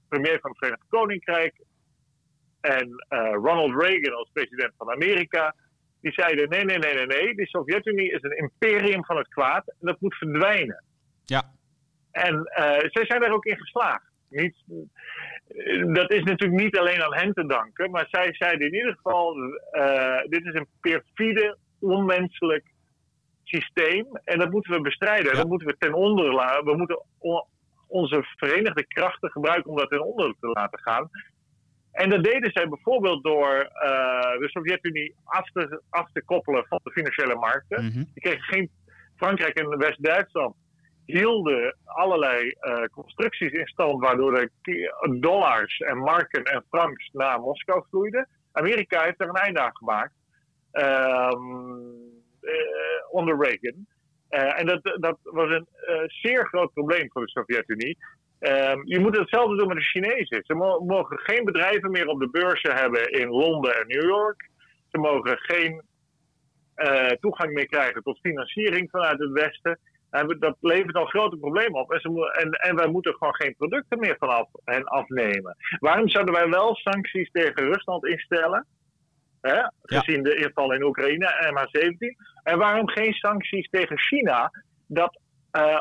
premier 0.09 0.41
van 0.41 0.51
het 0.51 0.59
Verenigd 0.59 0.85
Koninkrijk 0.89 1.55
en 2.61 3.07
Ronald 3.33 3.83
Reagan 3.83 4.15
als 4.15 4.31
president 4.33 4.73
van 4.77 4.91
Amerika, 4.91 5.55
die 6.01 6.13
zeiden: 6.13 6.49
nee, 6.49 6.65
nee, 6.65 6.79
nee, 6.79 6.95
nee, 6.95 7.07
nee, 7.07 7.35
de 7.35 7.47
Sovjet-Unie 7.47 8.11
is 8.11 8.23
een 8.23 8.37
imperium 8.37 9.05
van 9.05 9.17
het 9.17 9.29
kwaad 9.29 9.69
en 9.69 9.77
dat 9.81 10.01
moet 10.01 10.15
verdwijnen. 10.15 10.85
Ja. 11.25 11.43
En 12.11 12.35
uh, 12.35 12.79
zij 12.79 13.07
zijn 13.07 13.21
daar 13.21 13.33
ook 13.33 13.45
in 13.45 13.57
geslaagd. 13.57 14.05
Niet, 14.29 14.55
dat 15.95 16.11
is 16.11 16.23
natuurlijk 16.23 16.63
niet 16.63 16.79
alleen 16.79 17.03
aan 17.03 17.15
hen 17.15 17.33
te 17.33 17.47
danken, 17.47 17.91
maar 17.91 18.07
zij 18.11 18.35
zeiden 18.35 18.67
in 18.67 18.75
ieder 18.75 18.95
geval: 18.95 19.37
uh, 19.37 20.21
dit 20.29 20.45
is 20.45 20.55
een 20.55 20.69
perfide, 20.81 21.57
onmenselijk 21.81 22.65
systeem 23.45 24.07
en 24.25 24.39
dat 24.39 24.51
moeten 24.51 24.73
we 24.73 24.81
bestrijden. 24.81 25.31
En 25.31 25.37
dat 25.37 25.49
moeten 25.49 25.67
we 25.67 25.77
ten 25.79 25.95
onder 25.95 26.35
laten. 26.35 26.65
We 26.65 26.77
moeten 26.77 27.03
onze 27.87 28.25
verenigde 28.37 28.87
krachten 28.87 29.31
gebruiken 29.31 29.71
om 29.71 29.77
dat 29.77 29.91
ten 29.91 30.05
onder 30.05 30.35
te 30.41 30.47
laten 30.47 30.79
gaan. 30.79 31.11
En 31.97 32.11
dat 32.11 32.25
deden 32.25 32.51
zij 32.53 32.69
bijvoorbeeld 32.69 33.25
door 33.25 33.55
uh, 33.55 34.39
de 34.39 34.49
Sovjet-Unie 34.49 35.15
af 35.25 35.51
te, 35.51 35.83
af 35.91 36.11
te 36.13 36.25
koppelen 36.25 36.67
van 36.67 36.81
de 36.83 36.91
financiële 36.91 37.35
markten. 37.35 37.85
Mm 37.85 37.91
Die 37.91 38.23
kregen 38.23 38.43
geen. 38.43 38.71
Frankrijk 39.17 39.59
en 39.59 39.79
West-Duitsland 39.79 40.55
hielden 41.07 41.77
allerlei 41.85 42.55
uh, 42.61 42.85
constructies 42.85 43.53
in 43.53 43.67
stand, 43.67 44.01
waardoor 44.01 44.51
de 44.63 45.19
dollars 45.21 45.79
en 45.79 45.99
marken 45.99 46.45
en 46.45 46.65
francs 46.71 47.11
naar 47.13 47.41
Moskou 47.41 47.85
vloeiden. 47.91 48.29
Amerika 48.53 49.03
heeft 49.03 49.21
er 49.21 49.29
een 49.29 49.35
einde 49.35 49.61
aan 49.61 49.77
gemaakt. 49.77 50.13
Um, 50.73 52.15
onder 53.11 53.37
Reagan. 53.39 53.87
en 54.29 54.67
dat, 54.67 54.83
dat 54.83 55.19
was 55.23 55.51
een 55.51 55.67
zeer 56.07 56.47
groot 56.47 56.73
probleem 56.73 57.11
voor 57.13 57.23
de 57.23 57.31
Sovjet-Unie. 57.31 57.99
Um, 58.41 58.83
je 58.85 59.01
moet 59.01 59.17
hetzelfde 59.17 59.57
doen 59.57 59.69
met 59.69 59.77
de 59.77 59.83
Chinezen. 59.83 60.43
Ze 60.47 60.55
mogen 60.87 61.19
geen 61.19 61.45
bedrijven 61.45 61.91
meer 61.91 62.07
op 62.07 62.21
de 62.21 62.31
beurzen 62.31 62.75
hebben 62.75 63.11
in 63.11 63.29
Londen 63.29 63.77
en 63.81 63.87
New 63.87 64.03
York. 64.03 64.51
Ze 64.89 64.99
mogen 64.99 65.39
geen 65.39 65.83
uh, 66.77 67.07
toegang 67.07 67.53
meer 67.53 67.69
krijgen 67.69 68.03
tot 68.03 68.19
financiering 68.21 68.91
vanuit 68.91 69.19
het 69.19 69.31
Westen. 69.31 69.79
En 70.11 70.37
dat 70.39 70.57
levert 70.61 70.97
al 70.97 71.05
grote 71.05 71.37
problemen 71.37 71.81
op. 71.81 71.93
En, 71.93 72.01
ze, 72.01 72.33
en, 72.41 72.51
en 72.51 72.77
wij 72.77 72.89
moeten 72.89 73.15
gewoon 73.15 73.35
geen 73.35 73.55
producten 73.57 73.99
meer 73.99 74.17
vanaf 74.19 74.49
hen 74.65 74.85
afnemen. 74.85 75.57
Waarom 75.79 76.09
zouden 76.09 76.35
wij 76.35 76.49
wel 76.49 76.75
sancties 76.75 77.31
tegen 77.31 77.65
Rusland 77.65 78.07
instellen? 78.07 78.67
Hè? 79.41 79.63
Gezien 79.83 80.23
de 80.23 80.35
inval 80.35 80.73
in 80.73 80.83
Oekraïne 80.83 81.27
en 81.27 81.55
MH17. 81.55 81.97
En 82.43 82.59
waarom 82.59 82.89
geen 82.89 83.13
sancties 83.13 83.69
tegen 83.71 83.99
China? 83.99 84.51
Dat 84.87 85.21
uh, 85.53 85.81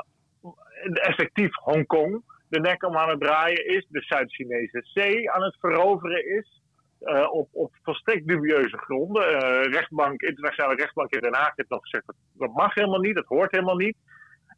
effectief 0.93 1.55
Hongkong 1.55 2.23
de 2.49 2.59
nek 2.59 2.83
om 2.83 2.97
aan 2.97 3.09
het 3.09 3.19
draaien 3.19 3.65
is, 3.65 3.85
de 3.89 4.01
Zuid-Chinese 4.01 4.81
zee 4.83 5.31
aan 5.31 5.43
het 5.43 5.57
veroveren 5.59 6.37
is. 6.37 6.63
Uh, 7.01 7.31
op, 7.31 7.49
op 7.51 7.73
volstrekt 7.83 8.27
dubieuze 8.27 8.77
gronden. 8.77 9.31
Uh, 9.31 9.63
rechtbank, 9.73 10.21
internationale 10.21 10.75
rechtbank 10.75 11.11
in 11.11 11.21
Den 11.21 11.33
Haag 11.33 11.51
heeft 11.55 11.69
nog 11.69 11.81
gezegd 11.81 12.05
dat, 12.05 12.15
dat 12.33 12.53
mag 12.53 12.73
helemaal 12.73 12.99
niet, 12.99 13.15
dat 13.15 13.25
hoort 13.25 13.51
helemaal 13.51 13.75
niet. 13.75 13.97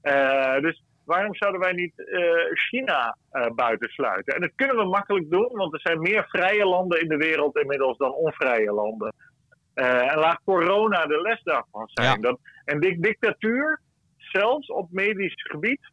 Uh, 0.04 0.60
dus 0.60 0.84
waarom 1.06 1.36
zouden 1.36 1.62
wij 1.62 1.71
niet 1.71 1.93
China 2.54 3.17
buitensluiten? 3.56 4.36
En 4.36 4.41
dat 4.41 4.52
kunnen 4.56 4.76
we 4.76 4.86
makkelijk 4.86 5.30
doen, 5.30 5.50
want 5.52 5.73
er 5.73 5.80
zijn 5.80 6.02
meer 6.02 6.26
vrije 6.28 6.65
landen 6.65 7.02
in 7.02 7.08
de 7.08 7.17
wereld 7.17 7.58
inmiddels 7.58 7.97
dan 7.97 8.13
onvrije 8.13 8.71
landen. 8.73 9.13
en 9.73 10.17
laat 10.17 10.41
corona 10.45 11.06
de 11.06 11.21
les 11.21 11.43
daarvan 11.43 11.88
zijn. 11.93 12.21
Dat, 12.21 12.39
en 12.65 12.80
dictatuur, 12.80 13.82
zelfs 14.17 14.67
op 14.67 14.91
medisch 14.91 15.43
gebied, 15.43 15.91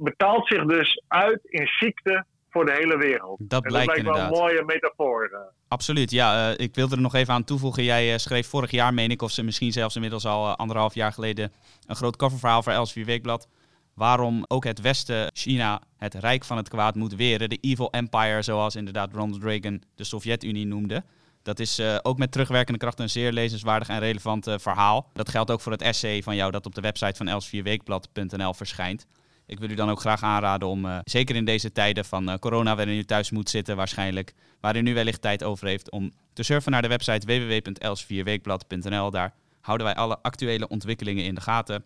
betaalt 0.00 0.46
zich 0.46 0.64
dus 0.64 1.02
uit 1.08 1.40
in 1.42 1.66
ziekte 1.66 2.24
voor 2.50 2.64
de 2.64 2.72
hele 2.72 2.96
wereld. 2.96 3.38
Dat 3.42 3.62
blijkt, 3.62 3.86
dat 3.86 4.04
lijkt 4.04 4.18
wel 4.18 4.26
een 4.26 4.38
mooie 4.42 4.64
metafoor. 4.64 5.24
Eh. 5.32 5.40
Absoluut, 5.68 6.10
ja. 6.10 6.50
Uh, 6.50 6.58
ik 6.58 6.74
wilde 6.74 6.94
er 6.94 7.00
nog 7.00 7.14
even 7.14 7.34
aan 7.34 7.44
toevoegen. 7.44 7.84
Jij 7.84 8.12
uh, 8.12 8.16
schreef 8.16 8.48
vorig 8.48 8.70
jaar, 8.70 8.94
meen 8.94 9.10
ik, 9.10 9.22
of 9.22 9.30
ze 9.30 9.42
misschien 9.42 9.72
zelfs 9.72 9.94
inmiddels 9.94 10.26
al 10.26 10.46
uh, 10.46 10.54
anderhalf 10.54 10.94
jaar 10.94 11.12
geleden, 11.12 11.52
een 11.86 11.96
groot 11.96 12.16
coververhaal 12.16 12.62
voor 12.62 12.72
Elsevier 12.72 13.04
Weekblad. 13.04 13.48
Waarom 13.94 14.44
ook 14.48 14.64
het 14.64 14.80
Westen, 14.80 15.30
China, 15.32 15.82
het 15.96 16.14
rijk 16.14 16.44
van 16.44 16.56
het 16.56 16.68
kwaad 16.68 16.94
moet 16.94 17.14
weren. 17.14 17.48
De 17.48 17.58
evil 17.60 17.90
empire, 17.90 18.42
zoals 18.42 18.76
inderdaad 18.76 19.12
Ronald 19.12 19.42
Reagan 19.42 19.82
de 19.94 20.04
Sovjet-Unie 20.04 20.66
noemde. 20.66 21.04
Dat 21.42 21.58
is 21.58 21.82
ook 22.02 22.18
met 22.18 22.32
terugwerkende 22.32 22.78
kracht 22.78 22.98
een 22.98 23.10
zeer 23.10 23.32
lezenswaardig 23.32 23.88
en 23.88 23.98
relevant 23.98 24.54
verhaal. 24.56 25.10
Dat 25.12 25.28
geldt 25.28 25.50
ook 25.50 25.60
voor 25.60 25.72
het 25.72 25.82
essay 25.82 26.22
van 26.22 26.36
jou 26.36 26.50
dat 26.50 26.66
op 26.66 26.74
de 26.74 26.80
website 26.80 27.16
van 27.16 27.28
elsevierweekblad.nl 27.28 28.54
verschijnt. 28.54 29.06
Ik 29.50 29.58
wil 29.58 29.70
u 29.70 29.74
dan 29.74 29.90
ook 29.90 30.00
graag 30.00 30.22
aanraden 30.22 30.68
om, 30.68 30.84
uh, 30.84 30.98
zeker 31.04 31.36
in 31.36 31.44
deze 31.44 31.72
tijden 31.72 32.04
van 32.04 32.28
uh, 32.28 32.34
corona, 32.34 32.76
waarin 32.76 32.96
u 32.96 33.04
thuis 33.04 33.30
moet 33.30 33.50
zitten 33.50 33.76
waarschijnlijk, 33.76 34.34
waar 34.60 34.76
u 34.76 34.80
nu 34.80 34.94
wellicht 34.94 35.22
tijd 35.22 35.44
over 35.44 35.66
heeft, 35.66 35.90
om 35.90 36.12
te 36.32 36.42
surfen 36.42 36.72
naar 36.72 36.82
de 36.82 36.88
website 36.88 37.26
www.elsvierweekblad.nl. 37.26 39.10
Daar 39.10 39.34
houden 39.60 39.86
wij 39.86 39.96
alle 39.96 40.18
actuele 40.22 40.68
ontwikkelingen 40.68 41.24
in 41.24 41.34
de 41.34 41.40
gaten. 41.40 41.84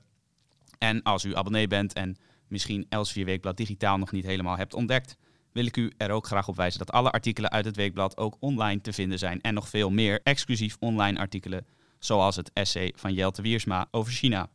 En 0.79 1.03
als 1.03 1.25
u 1.25 1.37
abonnee 1.37 1.67
bent 1.67 1.93
en 1.93 2.17
misschien 2.49 2.87
Elsevier 2.89 3.25
Weekblad 3.25 3.57
digitaal 3.57 3.99
nog 3.99 4.13
niet 4.13 4.25
helemaal 4.25 4.57
hebt 4.57 4.75
ontdekt, 4.75 5.17
wil 5.53 5.67
ik 5.67 5.77
u 5.77 5.93
er 5.97 6.11
ook 6.11 6.27
graag 6.27 6.49
op 6.49 6.57
wijzen 6.57 6.79
dat 6.79 6.93
alle 6.93 7.11
artikelen 7.11 7.51
uit 7.51 7.65
het 7.65 7.77
weekblad 7.77 8.17
ook 8.17 8.37
online 8.41 8.81
te 8.81 8.93
vinden 8.93 9.19
zijn. 9.19 9.41
En 9.41 9.55
nog 9.55 9.69
veel 9.69 9.91
meer 9.91 10.21
exclusief 10.23 10.77
online 10.81 11.19
artikelen, 11.19 11.67
zoals 11.99 12.37
het 12.37 12.51
essay 12.53 12.93
van 12.97 13.13
Jelte 13.13 13.43
Wiersma 13.43 13.89
over 13.91 14.13
China. 14.13 14.49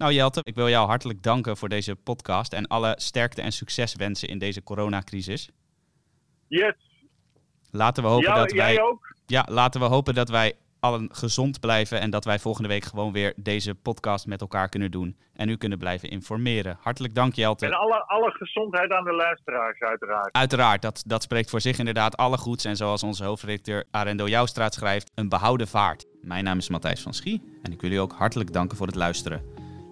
Nou 0.00 0.12
Jelte, 0.12 0.40
ik 0.44 0.54
wil 0.54 0.68
jou 0.68 0.86
hartelijk 0.86 1.22
danken 1.22 1.56
voor 1.56 1.68
deze 1.68 1.96
podcast 1.96 2.52
en 2.52 2.66
alle 2.66 2.94
sterkte 2.96 3.42
en 3.42 3.52
succes 3.52 3.94
wensen 3.94 4.28
in 4.28 4.38
deze 4.38 4.62
coronacrisis. 4.62 5.50
Yes. 6.46 6.74
Laten 7.70 8.02
we 8.02 8.08
hopen 8.08 8.34
dat 8.34 8.52
wij. 8.52 8.72
Jij 8.72 8.82
ook? 8.82 9.14
Ja, 9.26 9.46
laten 9.50 9.80
we 9.80 9.86
hopen 9.86 10.14
dat 10.14 10.28
wij 10.28 10.52
allen 10.80 11.08
gezond 11.12 11.60
blijven 11.60 12.00
en 12.00 12.10
dat 12.10 12.24
wij 12.24 12.38
volgende 12.38 12.68
week 12.68 12.84
gewoon 12.84 13.12
weer 13.12 13.32
deze 13.36 13.74
podcast 13.74 14.26
met 14.26 14.40
elkaar 14.40 14.68
kunnen 14.68 14.90
doen 14.90 15.16
en 15.34 15.48
u 15.48 15.56
kunnen 15.56 15.78
blijven 15.78 16.10
informeren. 16.10 16.78
Hartelijk 16.80 17.14
dank 17.14 17.34
Jelte. 17.34 17.66
En 17.66 17.72
alle, 17.72 18.04
alle 18.06 18.30
gezondheid 18.30 18.92
aan 18.92 19.04
de 19.04 19.12
luisteraars 19.12 19.80
uiteraard. 19.80 20.34
Uiteraard, 20.34 20.82
dat, 20.82 21.02
dat 21.06 21.22
spreekt 21.22 21.50
voor 21.50 21.60
zich 21.60 21.78
inderdaad 21.78 22.16
alle 22.16 22.38
goeds 22.38 22.64
en 22.64 22.76
zoals 22.76 23.02
onze 23.02 23.24
hoofdredacteur 23.24 23.84
Arendo 23.90 24.26
Jouwstraat 24.26 24.74
schrijft, 24.74 25.10
een 25.14 25.28
behouden 25.28 25.68
vaart. 25.68 26.06
Mijn 26.22 26.44
naam 26.44 26.58
is 26.58 26.68
Matthijs 26.68 27.02
van 27.02 27.14
Schie 27.14 27.58
en 27.62 27.72
ik 27.72 27.80
wil 27.80 27.90
u 27.90 27.96
ook 27.96 28.12
hartelijk 28.12 28.52
danken 28.52 28.76
voor 28.76 28.86
het 28.86 28.96
luisteren. 28.96 29.59